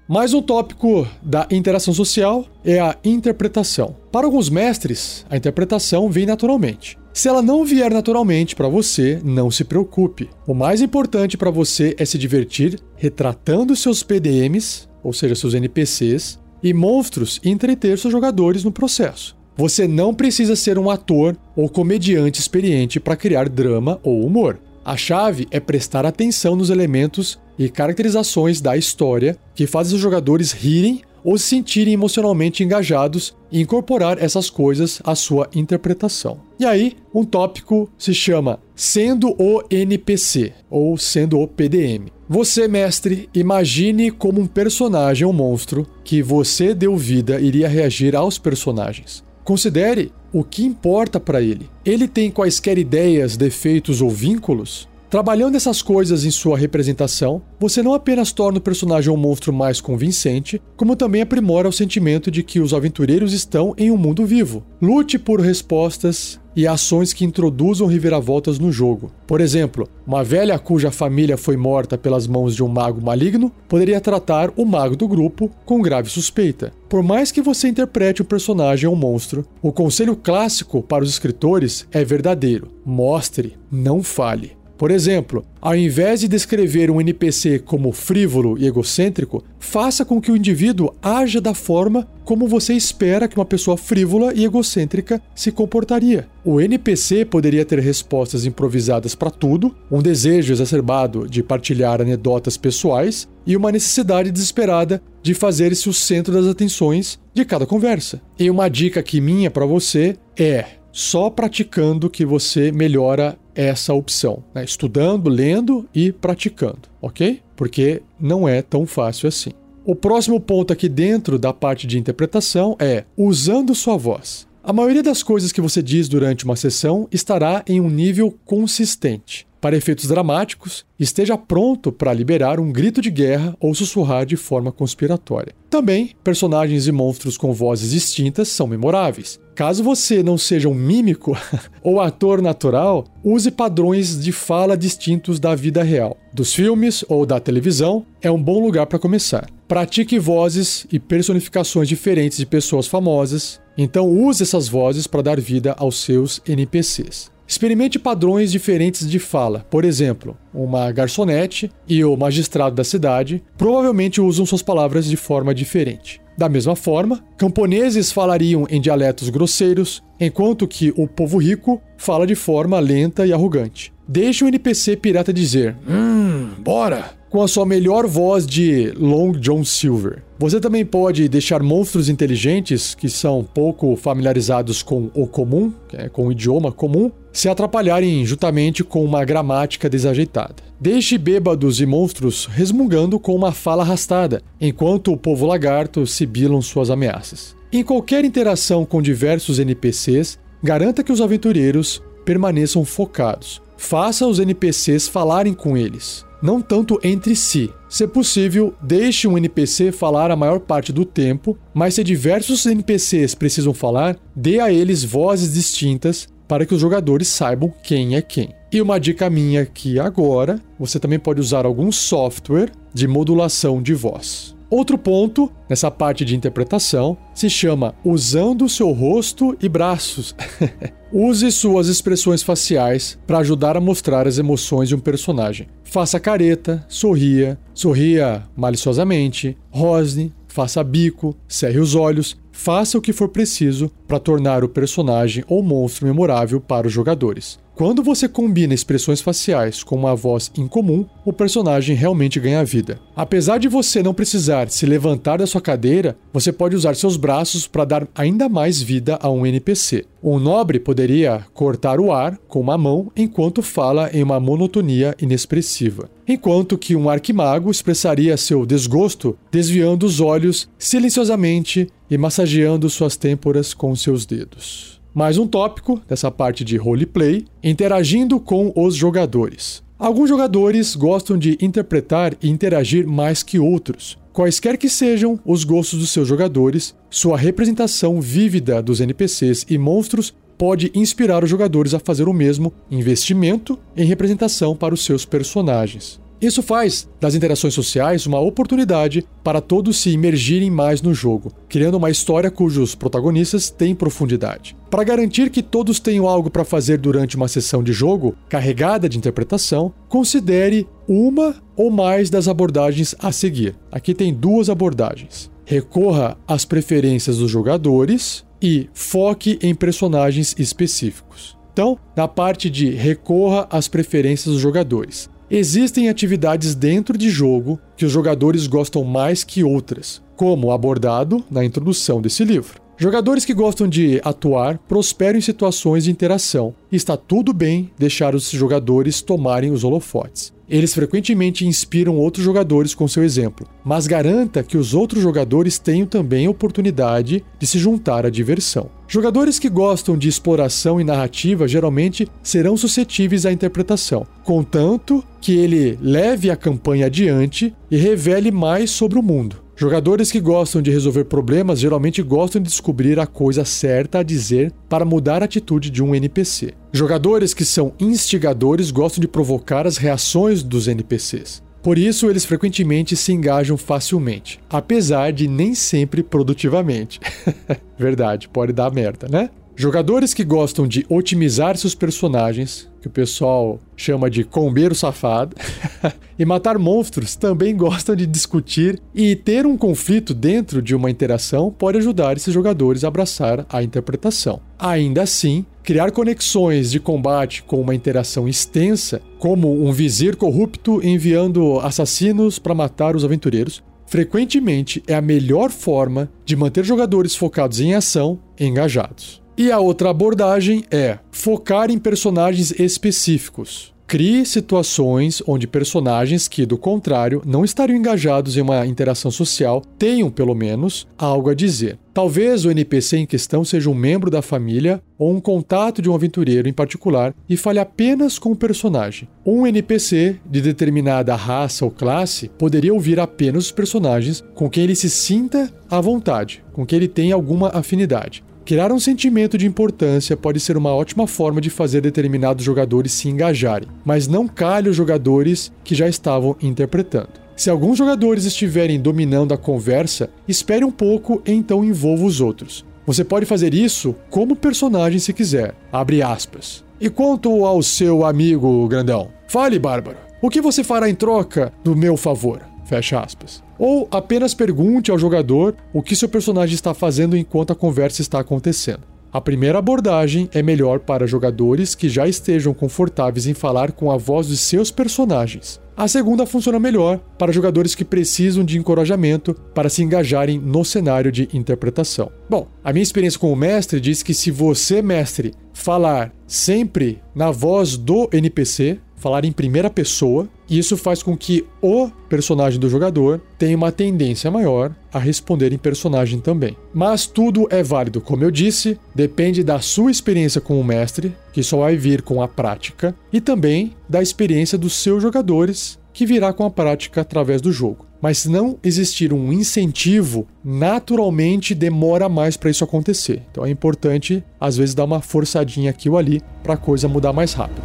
Mais 0.10 0.34
um 0.34 0.42
tópico 0.42 1.08
da 1.22 1.48
interação 1.52 1.94
social 1.94 2.44
é 2.66 2.80
a 2.80 2.98
interpretação. 3.04 3.96
Para 4.12 4.26
alguns 4.26 4.50
mestres, 4.50 5.24
a 5.30 5.38
interpretação 5.38 6.10
vem 6.10 6.26
naturalmente. 6.26 6.98
Se 7.14 7.28
ela 7.28 7.44
não 7.44 7.64
vier 7.64 7.94
naturalmente 7.94 8.56
para 8.56 8.68
você, 8.68 9.22
não 9.24 9.52
se 9.52 9.64
preocupe. 9.64 10.28
O 10.48 10.56
mais 10.56 10.82
importante 10.82 11.38
para 11.38 11.52
você 11.52 11.96
é 11.96 12.06
se 12.06 12.18
divertir 12.18 12.80
retratando 12.96 13.76
seus 13.76 14.02
PDMs, 14.02 14.88
ou 15.04 15.14
seja, 15.14 15.36
seus 15.36 15.54
NPCs, 15.54 16.40
e 16.64 16.74
monstros 16.74 17.40
e 17.44 17.52
entreter 17.52 17.96
seus 18.00 18.12
jogadores 18.12 18.64
no 18.64 18.72
processo. 18.72 19.38
Você 19.56 19.88
não 19.88 20.12
precisa 20.12 20.56
ser 20.56 20.80
um 20.80 20.90
ator 20.90 21.38
ou 21.56 21.70
comediante 21.70 22.40
experiente 22.40 23.00
para 23.00 23.16
criar 23.16 23.48
drama 23.48 24.00
ou 24.02 24.26
humor. 24.26 24.60
A 24.84 24.96
chave 24.96 25.48
é 25.52 25.60
prestar 25.60 26.06
atenção 26.06 26.56
nos 26.56 26.70
elementos 26.70 27.40
e 27.58 27.70
caracterizações 27.70 28.62
da 28.62 28.78
história 28.78 29.38
que 29.54 29.68
fazem 29.68 29.96
os 29.96 30.02
jogadores 30.02 30.52
rirem 30.52 31.02
ou 31.24 31.38
se 31.38 31.48
sentirem 31.48 31.94
emocionalmente 31.94 32.64
engajados 32.64 33.36
e 33.52 33.62
incorporar 33.62 34.22
essas 34.24 34.50
coisas 34.50 35.02
à 35.04 35.16
sua 35.16 35.50
interpretação. 35.54 36.40
E 36.60 36.66
aí, 36.66 36.96
um 37.14 37.26
tópico 37.26 37.90
se 37.98 38.14
chama 38.14 38.60
Sendo 38.76 39.36
o 39.38 39.62
NPC 39.70 40.54
ou 40.70 40.98
Sendo 40.98 41.40
o 41.40 41.48
PDM. 41.48 42.08
Você, 42.28 42.68
mestre, 42.68 43.30
imagine 43.34 44.12
como 44.12 44.40
um 44.40 44.46
personagem 44.46 45.26
ou 45.26 45.34
monstro 45.34 45.88
que 46.04 46.22
você 46.22 46.74
deu 46.74 46.96
vida 46.96 47.40
iria 47.40 47.68
reagir 47.68 48.16
aos 48.16 48.38
personagens. 48.38 49.24
Considere 49.44 50.12
o 50.32 50.44
que 50.44 50.64
importa 50.64 51.20
para 51.20 51.42
ele. 51.42 51.70
Ele 51.86 52.08
tem 52.08 52.30
quaisquer 52.30 52.78
ideias, 52.78 53.36
defeitos 53.36 54.02
ou 54.02 54.10
vínculos? 54.10 54.88
Trabalhando 55.10 55.56
essas 55.56 55.82
coisas 55.82 56.24
em 56.24 56.30
sua 56.30 56.56
representação, 56.56 57.42
você 57.60 57.82
não 57.82 57.96
apenas 57.96 58.32
torna 58.32 58.60
o 58.60 58.62
personagem 58.62 59.12
um 59.12 59.18
monstro 59.18 59.52
mais 59.52 59.82
convincente, 59.82 60.62
como 60.78 60.96
também 60.96 61.24
aprimora 61.24 61.68
o 61.68 61.74
sentimento 61.74 62.30
de 62.30 62.44
que 62.44 62.60
os 62.60 62.76
aventureiros 62.76 63.34
estão 63.34 63.74
em 63.76 63.90
um 63.90 63.98
mundo 63.98 64.24
vivo. 64.24 64.64
Lute 64.80 65.18
por 65.18 65.42
respostas 65.42 66.40
e 66.56 66.68
ações 66.68 67.12
que 67.12 67.26
introduzam 67.26 67.88
reviravoltas 67.88 68.60
no 68.60 68.72
jogo. 68.72 69.12
Por 69.26 69.42
exemplo, 69.42 69.90
uma 70.06 70.24
velha 70.24 70.60
cuja 70.60 70.92
família 70.92 71.38
foi 71.38 71.58
morta 71.58 71.98
pelas 71.98 72.28
mãos 72.28 72.56
de 72.56 72.64
um 72.64 72.68
mago 72.68 73.02
maligno 73.02 73.52
poderia 73.68 74.00
tratar 74.00 74.52
o 74.56 74.64
mago 74.64 74.96
do 74.96 75.08
grupo 75.08 75.50
com 75.66 75.82
grave 75.82 76.10
suspeita. 76.10 76.72
Por 76.88 77.02
mais 77.02 77.32
que 77.32 77.42
você 77.42 77.68
interprete 77.68 78.22
o 78.22 78.26
personagem 78.26 78.88
um 78.88 78.96
monstro, 78.96 79.44
o 79.60 79.72
conselho 79.72 80.16
clássico 80.16 80.84
para 80.84 81.04
os 81.04 81.10
escritores 81.10 81.88
é 81.92 82.04
verdadeiro: 82.04 82.70
mostre, 82.86 83.58
não 83.72 84.04
fale. 84.04 84.59
Por 84.80 84.92
exemplo, 84.92 85.44
ao 85.60 85.76
invés 85.76 86.22
de 86.22 86.28
descrever 86.30 86.90
um 86.90 87.02
NPC 87.02 87.60
como 87.60 87.92
frívolo 87.92 88.58
e 88.58 88.66
egocêntrico, 88.66 89.44
faça 89.60 90.06
com 90.06 90.22
que 90.22 90.32
o 90.32 90.38
indivíduo 90.38 90.96
haja 91.02 91.42
da 91.42 91.54
forma 91.54 92.08
como 92.24 92.48
você 92.48 92.74
espera 92.74 93.28
que 93.28 93.36
uma 93.36 93.44
pessoa 93.44 93.76
frívola 93.76 94.34
e 94.34 94.46
egocêntrica 94.46 95.22
se 95.36 95.52
comportaria. 95.52 96.30
O 96.46 96.62
NPC 96.62 97.26
poderia 97.26 97.66
ter 97.66 97.80
respostas 97.80 98.46
improvisadas 98.46 99.16
para 99.16 99.30
tudo, 99.30 99.76
um 99.92 100.02
desejo 100.02 100.54
exacerbado 100.54 101.28
de 101.28 101.44
partilhar 101.44 102.00
anedotas 102.00 102.56
pessoais 102.56 103.28
e 103.46 103.58
uma 103.58 103.74
necessidade 103.74 104.32
desesperada 104.32 105.02
de 105.22 105.34
fazer-se 105.34 105.90
o 105.90 105.94
centro 105.94 106.34
das 106.34 106.46
atenções 106.46 107.20
de 107.34 107.44
cada 107.44 107.66
conversa. 107.66 108.22
E 108.40 108.50
uma 108.50 108.70
dica 108.70 109.02
aqui 109.02 109.20
minha 109.20 109.52
para 109.52 109.66
você 109.66 110.16
é 110.38 110.79
só 110.92 111.30
praticando 111.30 112.10
que 112.10 112.26
você 112.26 112.72
melhora 112.72 113.38
essa 113.54 113.94
opção, 113.94 114.44
né? 114.54 114.64
estudando, 114.64 115.30
lendo 115.30 115.88
e 115.94 116.12
praticando, 116.12 116.90
ok? 117.02 117.42
Porque 117.56 118.02
não 118.20 118.48
é 118.48 118.62
tão 118.62 118.86
fácil 118.86 119.28
assim. 119.28 119.52
O 119.86 119.96
próximo 119.96 120.40
ponto 120.40 120.72
aqui 120.72 120.88
dentro 120.88 121.40
da 121.40 121.52
parte 121.52 121.88
de 121.88 121.98
interpretação 121.98 122.76
é 122.80 123.06
usando 123.18 123.74
sua 123.74 123.98
voz. 123.98 124.48
A 124.64 124.72
maioria 124.72 125.02
das 125.02 125.24
coisas 125.24 125.52
que 125.52 125.62
você 125.62 125.82
diz 125.82 126.08
durante 126.08 126.46
uma 126.46 126.56
sessão 126.56 127.08
estará 127.12 127.64
em 127.66 127.82
um 127.82 127.90
nível 127.90 128.38
consistente. 128.46 129.48
Para 129.62 129.76
efeitos 129.76 130.08
dramáticos, 130.08 130.86
esteja 130.98 131.38
pronto 131.38 131.92
para 131.92 132.14
liberar 132.14 132.62
um 132.62 132.72
grito 132.72 133.02
de 133.02 133.12
guerra 133.12 133.56
ou 133.60 133.76
sussurrar 133.76 134.26
de 134.26 134.38
forma 134.38 134.72
conspiratória. 134.72 135.54
Também, 135.70 136.12
personagens 136.24 136.88
e 136.88 136.92
monstros 136.94 137.38
com 137.38 137.52
vozes 137.52 137.92
distintas 137.92 138.48
são 138.48 138.66
memoráveis. 138.68 139.38
Caso 139.54 139.84
você 139.84 140.24
não 140.24 140.38
seja 140.38 140.70
um 140.70 140.74
mímico 140.74 141.38
ou 141.84 142.00
ator 142.00 142.42
natural, 142.42 143.06
use 143.22 143.52
padrões 143.52 144.18
de 144.24 144.32
fala 144.32 144.78
distintos 144.78 145.42
da 145.42 145.54
vida 145.56 145.84
real. 145.84 146.18
Dos 146.34 146.54
filmes 146.54 147.04
ou 147.10 147.26
da 147.26 147.38
televisão, 147.38 148.06
é 148.22 148.32
um 148.32 148.42
bom 148.42 148.64
lugar 148.64 148.86
para 148.86 148.98
começar. 148.98 149.50
Pratique 149.68 150.18
vozes 150.18 150.88
e 150.90 150.98
personificações 151.00 151.90
diferentes 151.90 152.38
de 152.38 152.46
pessoas 152.46 152.88
famosas, 152.88 153.60
então 153.78 154.08
use 154.10 154.42
essas 154.42 154.70
vozes 154.70 155.06
para 155.06 155.22
dar 155.22 155.40
vida 155.40 155.76
aos 155.78 156.02
seus 156.02 156.42
NPCs. 156.48 157.30
Experimente 157.50 157.98
padrões 157.98 158.52
diferentes 158.52 159.10
de 159.10 159.18
fala. 159.18 159.66
Por 159.72 159.84
exemplo, 159.84 160.38
uma 160.54 160.92
garçonete 160.92 161.72
e 161.88 162.06
o 162.06 162.16
magistrado 162.16 162.76
da 162.76 162.84
cidade 162.84 163.44
provavelmente 163.58 164.22
usam 164.22 164.46
suas 164.46 164.62
palavras 164.62 165.06
de 165.06 165.18
forma 165.18 165.52
diferente. 165.52 166.22
Da 166.38 166.48
mesma 166.48 166.76
forma, 166.76 167.24
camponeses 167.40 168.12
falariam 168.12 168.68
em 168.70 168.80
dialetos 168.80 169.30
grosseiros, 169.30 170.04
enquanto 170.20 170.68
que 170.68 170.94
o 170.96 171.08
povo 171.08 171.40
rico 171.40 171.82
fala 171.98 172.28
de 172.28 172.36
forma 172.36 172.80
lenta 172.80 173.26
e 173.26 173.34
arrogante. 173.34 173.92
Deixe 174.08 174.46
o 174.46 174.48
NPC 174.48 174.96
pirata 174.96 175.34
dizer: 175.34 175.76
Hum, 175.90 176.52
bora! 176.60 177.18
com 177.30 177.42
a 177.42 177.48
sua 177.48 177.66
melhor 177.66 178.08
voz 178.08 178.46
de 178.46 178.92
Long 178.98 179.32
John 179.34 179.64
Silver. 179.64 180.24
Você 180.40 180.58
também 180.58 180.86
pode 180.86 181.28
deixar 181.28 181.62
monstros 181.62 182.08
inteligentes 182.08 182.96
que 182.96 183.10
são 183.10 183.44
pouco 183.44 183.98
familiarizados 183.98 184.82
com 184.82 185.12
o 185.14 185.28
comum, 185.28 185.74
é, 185.92 186.08
com 186.08 186.28
o 186.28 186.32
idioma 186.32 186.72
comum, 186.72 187.12
se 187.34 187.50
atrapalharem 187.50 188.26
juntamente 188.26 188.82
com 188.82 189.04
uma 189.04 189.26
gramática 189.26 189.90
desajeitada. 189.90 190.56
Deixe 190.80 191.18
bêbados 191.18 191.82
e 191.82 191.86
monstros 191.86 192.46
resmungando 192.46 193.20
com 193.20 193.36
uma 193.36 193.52
fala 193.52 193.84
arrastada, 193.84 194.42
enquanto 194.62 195.12
o 195.12 195.18
povo 195.18 195.46
lagarto 195.46 196.08
sibilam 196.08 196.62
suas 196.62 196.90
ameaças. 196.90 197.54
Em 197.70 197.84
qualquer 197.84 198.24
interação 198.24 198.86
com 198.86 199.02
diversos 199.02 199.60
NPCs, 199.60 200.40
garanta 200.64 201.04
que 201.04 201.12
os 201.12 201.20
aventureiros 201.20 202.02
permaneçam 202.24 202.86
focados. 202.86 203.62
Faça 203.78 204.26
os 204.26 204.40
NPCs 204.40 205.06
falarem 205.10 205.54
com 205.54 205.76
eles 205.76 206.26
não 206.42 206.62
tanto 206.62 207.00
entre 207.04 207.36
si. 207.36 207.72
Se 207.90 208.08
possível, 208.08 208.74
deixe 208.80 209.28
um 209.28 209.36
NPC 209.36 209.92
falar 209.92 210.30
a 210.30 210.36
maior 210.36 210.60
parte 210.60 210.94
do 210.94 211.04
tempo, 211.04 211.58
mas 211.74 211.96
se 211.96 212.04
diversos 212.04 212.64
NPCs 212.68 213.34
precisam 213.34 213.74
falar, 213.74 214.16
dê 214.36 214.60
a 214.60 214.72
eles 214.72 215.04
vozes 215.04 215.54
distintas 215.54 216.28
para 216.48 216.68
que 216.68 216.74
os 216.76 216.80
jogadores 216.80 217.28
saibam 217.28 217.74
quem 217.84 218.16
é 218.16 218.22
quem. 218.22 218.54
E 218.72 218.80
uma 218.80 219.00
dica 219.00 219.28
minha 219.28 219.64
aqui 219.64 220.00
agora, 220.00 220.62
você 220.80 221.00
também 221.00 221.18
pode 221.18 221.42
usar 221.42 221.66
algum 221.66 221.92
software 221.92 222.72
de 222.94 223.08
modulação 223.08 223.82
de 223.82 223.96
voz. 223.96 224.56
Outro 224.70 224.96
ponto 224.96 225.52
nessa 225.68 225.90
parte 225.90 226.24
de 226.24 226.36
interpretação 226.36 227.18
se 227.34 227.50
chama 227.50 227.96
usando 228.06 228.70
seu 228.70 228.92
rosto 228.92 229.58
e 229.60 229.68
braços. 229.68 230.36
Use 231.12 231.52
suas 231.52 231.88
expressões 231.88 232.44
faciais 232.44 233.18
para 233.26 233.40
ajudar 233.40 233.76
a 233.76 233.82
mostrar 233.82 234.28
as 234.28 234.38
emoções 234.38 234.88
de 234.88 234.96
um 234.96 235.00
personagem. 235.00 235.68
Faça 235.84 236.20
careta, 236.20 236.86
sorria, 236.88 237.58
sorria 237.74 238.44
maliciosamente, 238.56 239.58
rosne, 239.72 240.32
faça 240.48 240.84
bico, 240.84 241.36
cerre 241.48 241.80
os 241.80 241.96
olhos, 241.96 242.38
faça 242.60 242.98
o 242.98 243.02
que 243.02 243.14
for 243.14 243.30
preciso 243.30 243.90
para 244.06 244.20
tornar 244.20 244.66
o 244.66 244.70
personagem 244.70 245.46
ou 245.48 245.64
monstro 245.64 246.06
memorável 246.06 246.60
para 246.60 246.88
os 246.88 246.92
jogadores. 246.92 247.58
Quando 247.74 248.04
você 248.04 248.28
combina 248.28 248.74
expressões 248.74 249.22
faciais 249.22 249.82
com 249.82 249.96
uma 249.96 250.14
voz 250.14 250.52
incomum, 250.58 251.06
o 251.24 251.32
personagem 251.32 251.96
realmente 251.96 252.38
ganha 252.38 252.66
vida. 252.66 253.00
Apesar 253.16 253.58
de 253.58 253.70
você 253.70 254.04
não 254.04 254.14
precisar 254.14 254.70
se 254.70 254.86
levantar 254.86 255.38
da 255.38 255.48
sua 255.48 255.62
cadeira, 255.62 256.18
você 256.34 256.52
pode 256.52 256.76
usar 256.76 256.98
seus 256.98 257.16
braços 257.16 257.66
para 257.66 257.86
dar 257.86 258.08
ainda 258.14 258.50
mais 258.50 258.82
vida 258.82 259.18
a 259.22 259.30
um 259.30 259.46
NPC. 259.46 260.06
Um 260.22 260.38
nobre 260.38 260.78
poderia 260.78 261.46
cortar 261.54 262.02
o 262.02 262.12
ar 262.12 262.38
com 262.50 262.60
uma 262.60 262.78
mão 262.78 263.10
enquanto 263.16 263.62
fala 263.62 264.10
em 264.12 264.22
uma 264.22 264.42
monotonia 264.42 265.16
inexpressiva, 265.22 266.10
enquanto 266.28 266.78
que 266.78 266.98
um 266.98 267.10
arquimago 267.10 267.72
expressaria 267.72 268.36
seu 268.36 268.66
desgosto 268.66 269.38
desviando 269.50 270.06
os 270.06 270.20
olhos 270.20 270.68
silenciosamente 270.78 271.88
e 272.10 272.18
massageando 272.18 272.90
suas 272.90 273.16
têmporas 273.16 273.74
com 273.74 273.96
seus 273.96 274.26
dedos. 274.26 275.00
Mais 275.14 275.38
um 275.38 275.48
tópico 275.48 276.02
dessa 276.08 276.30
parte 276.30 276.64
de 276.64 276.78
roleplay: 276.78 277.46
interagindo 277.64 278.40
com 278.40 278.72
os 278.76 278.96
jogadores. 278.96 279.84
Alguns 279.98 280.30
jogadores 280.30 280.96
gostam 280.96 281.38
de 281.38 281.58
interpretar 281.62 282.34
e 282.42 282.50
interagir 282.50 283.06
mais 283.06 283.44
que 283.44 283.60
outros. 283.60 284.18
Quaisquer 284.32 284.78
que 284.78 284.88
sejam 284.88 285.38
os 285.46 285.66
gostos 285.66 286.00
dos 286.00 286.12
seus 286.12 286.28
jogadores, 286.28 286.96
sua 287.10 287.38
representação 287.38 288.22
vívida 288.22 288.82
dos 288.82 289.02
NPCs 289.02 289.66
e 289.70 289.78
monstros 289.78 290.34
pode 290.58 290.92
inspirar 290.94 291.44
os 291.44 291.50
jogadores 291.50 291.94
a 291.94 292.00
fazer 292.00 292.30
o 292.30 292.34
mesmo 292.34 292.74
investimento 292.90 293.78
em 293.98 294.06
representação 294.06 294.76
para 294.76 294.94
os 294.94 295.04
seus 295.04 295.26
personagens. 295.26 296.20
Isso 296.42 296.64
faz 296.64 297.06
das 297.20 297.36
interações 297.36 297.74
sociais 297.74 298.26
uma 298.26 298.40
oportunidade 298.40 299.26
para 299.44 299.60
todos 299.60 299.98
se 299.98 300.10
imergirem 300.12 300.72
mais 300.72 301.02
no 301.02 301.14
jogo, 301.14 301.52
criando 301.68 301.96
uma 301.98 302.10
história 302.10 302.50
cujos 302.50 302.96
protagonistas 302.96 303.70
têm 303.70 303.94
profundidade. 303.94 304.74
Para 304.90 305.04
garantir 305.04 305.50
que 305.50 305.62
todos 305.62 306.00
tenham 306.00 306.28
algo 306.28 306.50
para 306.50 306.64
fazer 306.64 306.98
durante 306.98 307.36
uma 307.36 307.50
sessão 307.50 307.84
de 307.84 307.92
jogo 307.92 308.36
carregada 308.48 309.10
de 309.10 309.18
interpretação, 309.18 309.94
considere 310.08 310.88
uma 311.06 311.56
ou 311.76 311.92
mais 311.92 312.30
das 312.30 312.48
abordagens 312.48 313.14
a 313.20 313.34
seguir. 313.34 313.76
Aqui 313.92 314.14
tem 314.14 314.34
duas 314.34 314.70
abordagens. 314.70 315.52
Recorra 315.66 316.38
às 316.48 316.64
preferências 316.64 317.38
dos 317.38 317.52
jogadores 317.52 318.46
e 318.62 318.90
foque 318.94 319.60
em 319.62 319.76
personagens 319.76 320.56
específicos. 320.58 321.58
Então, 321.74 321.98
na 322.16 322.28
parte 322.28 322.70
de 322.70 322.92
recorra 322.92 323.68
às 323.70 323.88
preferências 323.90 324.54
dos 324.54 324.62
jogadores. 324.62 325.30
Existem 325.52 326.10
atividades 326.10 326.76
dentro 326.76 327.18
de 327.18 327.28
jogo 327.28 327.80
que 327.98 328.06
os 328.06 328.12
jogadores 328.12 328.68
gostam 328.68 329.04
mais 329.04 329.44
que 329.44 329.64
outras, 329.64 330.22
como 330.36 330.72
abordado 330.72 331.44
na 331.50 331.66
introdução 331.66 332.22
desse 332.22 332.46
livro. 332.46 332.80
Jogadores 332.96 333.46
que 333.46 333.54
gostam 333.54 333.88
de 333.88 334.22
atuar 334.24 334.78
prosperam 334.78 335.40
em 335.40 335.42
situações 335.42 336.04
de 336.04 336.12
interação, 336.12 336.76
e 336.92 336.96
está 336.96 337.18
tudo 337.18 337.52
bem 337.52 337.90
deixar 337.98 338.36
os 338.36 338.52
jogadores 338.52 339.24
tomarem 339.24 339.72
os 339.72 339.84
holofotes. 339.84 340.54
Eles 340.70 340.94
frequentemente 340.94 341.66
inspiram 341.66 342.16
outros 342.16 342.46
jogadores 342.46 342.94
com 342.94 343.08
seu 343.08 343.24
exemplo, 343.24 343.68
mas 343.84 344.06
garanta 344.06 344.62
que 344.62 344.78
os 344.78 344.94
outros 344.94 345.24
jogadores 345.24 345.80
tenham 345.80 346.06
também 346.06 346.46
a 346.46 346.50
oportunidade 346.50 347.44
de 347.58 347.66
se 347.66 347.80
juntar 347.80 348.26
à 348.26 348.30
diversão. 348.30 348.90
Jogadores 349.08 349.58
que 349.58 349.68
gostam 349.68 350.16
de 350.16 350.30
exploração 350.30 351.02
e 351.02 351.04
narrativa 351.04 351.68
geralmente 351.68 352.28
serão 352.44 352.78
suscetíveis 352.78 353.48
à 353.48 353.52
interpretação, 353.52 354.28
contanto 354.44 355.24
que 355.42 355.58
ele 355.58 355.98
leve 356.00 356.52
a 356.52 356.56
campanha 356.56 357.08
adiante 357.08 357.74
e 357.90 357.98
revele 357.98 358.52
mais 358.52 358.92
sobre 358.92 359.18
o 359.18 359.24
mundo. 359.24 359.69
Jogadores 359.80 360.30
que 360.30 360.42
gostam 360.42 360.82
de 360.82 360.92
resolver 360.92 361.24
problemas 361.24 361.80
geralmente 361.80 362.22
gostam 362.22 362.62
de 362.62 362.68
descobrir 362.68 363.18
a 363.18 363.26
coisa 363.26 363.64
certa 363.64 364.20
a 364.20 364.24
dizer 364.24 364.74
para 364.90 365.06
mudar 365.06 365.42
a 365.42 365.46
atitude 365.46 365.90
de 365.90 366.04
um 366.04 366.14
NPC. 366.14 366.74
Jogadores 366.92 367.54
que 367.54 367.64
são 367.64 367.94
instigadores 367.98 368.92
gostam 368.92 369.22
de 369.22 369.28
provocar 369.30 369.88
as 369.88 369.96
reações 369.96 370.64
dos 370.64 370.90
NPCs. 370.90 371.64
Por 371.82 371.98
isso, 371.98 372.30
eles 372.30 372.44
frequentemente 372.44 373.16
se 373.16 373.32
engajam 373.32 373.78
facilmente, 373.78 374.60
apesar 374.70 375.32
de 375.32 375.48
nem 375.48 375.74
sempre 375.74 376.24
produtivamente. 376.24 377.22
Verdade, 377.98 378.50
pode 378.50 378.74
dar 378.74 378.92
merda, 378.92 379.30
né? 379.30 379.50
Jogadores 379.82 380.34
que 380.34 380.44
gostam 380.44 380.86
de 380.86 381.06
otimizar 381.08 381.78
seus 381.78 381.96
personagens, 381.96 382.90
que 383.00 383.08
o 383.08 383.10
pessoal 383.10 383.80
chama 383.96 384.30
de 384.30 384.44
combeiro 384.44 384.94
safado, 384.94 385.56
e 386.38 386.44
matar 386.44 386.78
monstros 386.78 387.38
também 387.38 387.78
gostam 387.78 388.14
de 388.14 388.26
discutir 388.26 389.02
e 389.16 389.38
ter 389.38 389.66
um 389.66 389.78
conflito 389.78 390.34
dentro 390.34 390.82
de 390.82 390.94
uma 390.94 391.10
interação 391.10 391.72
pode 391.72 391.98
ajudar 391.98 392.36
esses 392.36 392.54
jogadores 392.54 393.06
a 393.06 393.08
abraçar 393.08 393.66
a 393.70 393.82
interpretação. 393.82 394.60
Ainda 394.78 395.22
assim, 395.22 395.66
criar 395.82 396.12
conexões 396.12 396.92
de 396.92 397.00
combate 397.00 397.64
com 397.64 397.80
uma 397.80 397.96
interação 397.96 398.50
extensa, 398.50 399.22
como 399.38 399.88
um 399.88 399.94
vizir 399.94 400.36
corrupto 400.36 401.00
enviando 401.02 401.80
assassinos 401.80 402.60
para 402.60 402.76
matar 402.76 403.16
os 403.16 403.24
aventureiros, 403.24 403.82
frequentemente 404.06 405.02
é 405.08 405.16
a 405.16 405.22
melhor 405.22 405.72
forma 405.72 406.30
de 406.44 406.58
manter 406.58 406.84
jogadores 406.84 407.34
focados 407.34 407.80
em 407.80 407.96
ação 407.96 408.42
engajados. 408.60 409.42
E 409.60 409.74
a 409.74 409.78
outra 409.78 410.10
abordagem 410.10 410.86
é 410.90 411.20
focar 411.32 411.92
em 411.92 412.00
personagens 412.00 412.72
específicos. 412.80 413.94
Crie 414.08 414.46
situações 414.46 415.44
onde 415.46 415.68
personagens 415.68 416.48
que, 416.48 416.66
do 416.66 416.78
contrário, 416.78 417.42
não 417.46 417.66
estariam 417.66 417.98
engajados 417.98 418.56
em 418.56 418.62
uma 418.62 418.88
interação 418.88 419.30
social 419.30 419.82
tenham, 420.00 420.32
pelo 420.32 420.56
menos, 420.56 421.06
algo 421.18 421.50
a 421.50 421.54
dizer. 421.54 422.00
Talvez 422.14 422.64
o 422.64 422.72
NPC 422.72 423.18
em 423.18 423.26
questão 423.26 423.66
seja 423.66 423.90
um 423.90 423.94
membro 423.94 424.32
da 424.32 424.42
família 424.42 425.04
ou 425.18 425.36
um 425.36 425.42
contato 425.42 426.02
de 426.02 426.10
um 426.10 426.16
aventureiro 426.16 426.70
em 426.70 426.74
particular 426.74 427.36
e 427.48 427.58
fale 427.58 427.80
apenas 427.80 428.40
com 428.40 428.54
o 428.54 428.56
personagem. 428.56 429.28
Um 429.46 429.68
NPC 429.68 430.38
de 430.50 430.62
determinada 430.62 431.36
raça 431.36 431.84
ou 431.84 431.92
classe 431.92 432.50
poderia 432.58 432.94
ouvir 432.94 433.20
apenas 433.20 433.66
os 433.66 433.72
personagens 433.72 434.42
com 434.56 434.70
quem 434.70 434.86
ele 434.86 434.96
se 434.96 435.10
sinta 435.10 435.70
à 435.90 436.00
vontade, 436.00 436.64
com 436.72 436.86
quem 436.86 436.96
ele 436.96 437.10
tem 437.10 437.34
alguma 437.34 437.68
afinidade. 437.74 438.42
Criar 438.70 438.92
um 438.92 439.00
sentimento 439.00 439.58
de 439.58 439.66
importância 439.66 440.38
pode 440.38 440.60
ser 440.60 440.78
uma 440.78 440.94
ótima 440.94 441.26
forma 441.26 441.60
de 441.60 441.72
fazer 441.72 442.02
determinados 442.02 442.64
jogadores 442.64 443.12
se 443.14 443.28
engajarem, 443.28 443.90
mas 444.06 444.28
não 444.28 444.48
calhe 444.48 444.88
os 444.88 444.96
jogadores 444.96 445.72
que 445.84 445.96
já 445.96 446.08
estavam 446.08 446.56
interpretando. 446.62 447.30
Se 447.56 447.68
alguns 447.68 447.98
jogadores 447.98 448.46
estiverem 448.46 449.02
dominando 449.02 449.56
a 449.56 449.58
conversa, 449.58 450.30
espere 450.48 450.86
um 450.86 450.92
pouco 450.92 451.42
e 451.48 451.52
então 451.52 451.84
envolva 451.84 452.26
os 452.26 452.42
outros. 452.42 452.86
Você 453.08 453.24
pode 453.24 453.48
fazer 453.48 453.74
isso 453.74 454.16
como 454.30 454.56
personagem 454.56 455.18
se 455.18 455.34
quiser. 455.34 455.74
Abre 455.92 456.22
aspas. 456.22 456.84
E 457.02 457.10
quanto 457.10 457.66
ao 457.66 457.82
seu 457.82 458.24
amigo 458.24 458.88
grandão? 458.88 459.30
Fale, 459.48 459.80
Bárbaro. 459.80 460.18
O 460.44 460.48
que 460.48 460.62
você 460.62 460.84
fará 460.84 461.10
em 461.10 461.16
troca 461.16 461.74
do 461.84 461.96
meu 461.96 462.16
favor? 462.16 462.62
Fecha 462.86 463.20
aspas. 463.20 463.64
Ou 463.80 464.08
apenas 464.12 464.54
pergunte 464.54 465.10
ao 465.10 465.18
jogador 465.18 465.76
o 465.94 466.04
que 466.04 466.16
seu 466.16 466.28
personagem 466.28 466.76
está 466.76 466.94
fazendo 466.94 467.38
enquanto 467.38 467.72
a 467.72 467.76
conversa 467.76 468.22
está 468.22 468.40
acontecendo. 468.40 469.08
A 469.32 469.40
primeira 469.40 469.78
abordagem 469.78 470.50
é 470.52 470.64
melhor 470.64 471.00
para 471.00 471.28
jogadores 471.28 471.94
que 471.94 472.10
já 472.10 472.28
estejam 472.28 472.74
confortáveis 472.74 473.46
em 473.46 473.54
falar 473.54 473.92
com 473.92 474.12
a 474.12 474.18
voz 474.18 474.48
de 474.48 474.58
seus 474.58 474.90
personagens. 474.90 475.80
A 475.96 476.08
segunda 476.08 476.48
funciona 476.48 476.80
melhor 476.80 477.20
para 477.38 477.52
jogadores 477.52 477.94
que 477.94 478.04
precisam 478.04 478.64
de 478.64 478.80
encorajamento 478.80 479.54
para 479.76 479.88
se 479.88 480.02
engajarem 480.02 480.58
no 480.58 480.84
cenário 480.84 481.32
de 481.32 481.48
interpretação. 481.54 482.32
Bom, 482.50 482.68
a 482.84 482.92
minha 482.92 483.04
experiência 483.04 483.40
com 483.40 483.54
o 483.54 483.56
mestre 483.56 484.00
diz 484.00 484.24
que 484.24 484.34
se 484.34 484.50
você, 484.50 485.00
mestre, 485.02 485.54
falar 485.74 486.34
sempre 486.48 487.22
na 487.36 487.52
voz 487.52 487.98
do 487.98 488.28
NPC, 488.34 488.98
falar 489.20 489.46
em 489.46 489.52
primeira 489.52 489.90
pessoa, 489.90 490.48
e 490.68 490.80
isso 490.80 490.98
faz 490.98 491.22
com 491.22 491.38
que 491.38 491.66
o 491.82 492.10
personagem 492.28 492.80
do 492.80 492.90
jogador 492.90 493.42
tenha 493.58 493.78
uma 493.78 493.92
tendência 493.92 494.50
maior 494.50 494.96
a 495.14 495.20
responder 495.20 495.72
em 495.74 495.78
personagem 495.78 496.40
também. 496.40 496.76
Mas 496.94 497.28
tudo 497.28 497.68
é 497.70 497.84
válido, 497.84 498.22
como 498.22 498.44
eu 498.44 498.50
disse, 498.50 498.98
depende 499.14 499.64
da 499.64 499.80
sua 499.80 500.10
experiência 500.10 500.62
com 500.62 500.80
o 500.80 500.84
mestre, 500.84 501.36
que 501.52 501.62
só 501.62 501.80
vai 501.80 501.96
vir 501.96 502.22
com 502.22 502.42
a 502.42 502.48
prática, 502.48 503.14
e 503.32 503.42
também 503.42 503.94
da 504.08 504.22
experiência 504.22 504.78
dos 504.78 504.94
seus 504.94 505.22
jogadores, 505.22 506.00
que 506.14 506.26
virá 506.26 506.52
com 506.54 506.66
a 506.66 506.72
prática 506.72 507.22
através 507.22 507.62
do 507.62 507.72
jogo. 507.72 508.06
Mas 508.22 508.40
se 508.40 508.50
não 508.50 508.78
existir 508.84 509.32
um 509.32 509.54
incentivo, 509.54 510.46
naturalmente 510.64 511.74
demora 511.74 512.28
mais 512.28 512.58
para 512.58 512.70
isso 512.70 512.84
acontecer. 512.84 513.42
Então 513.50 513.66
é 513.66 513.70
importante, 513.70 514.44
às 514.60 514.76
vezes, 514.76 514.94
dar 514.94 515.06
uma 515.06 515.22
forçadinha 515.22 515.90
aqui 515.90 516.10
ou 516.10 516.18
ali 516.18 516.42
para 516.62 516.74
a 516.74 516.78
coisa 516.78 517.08
mudar 517.08 517.32
mais 517.32 517.54
rápido. 517.54 517.82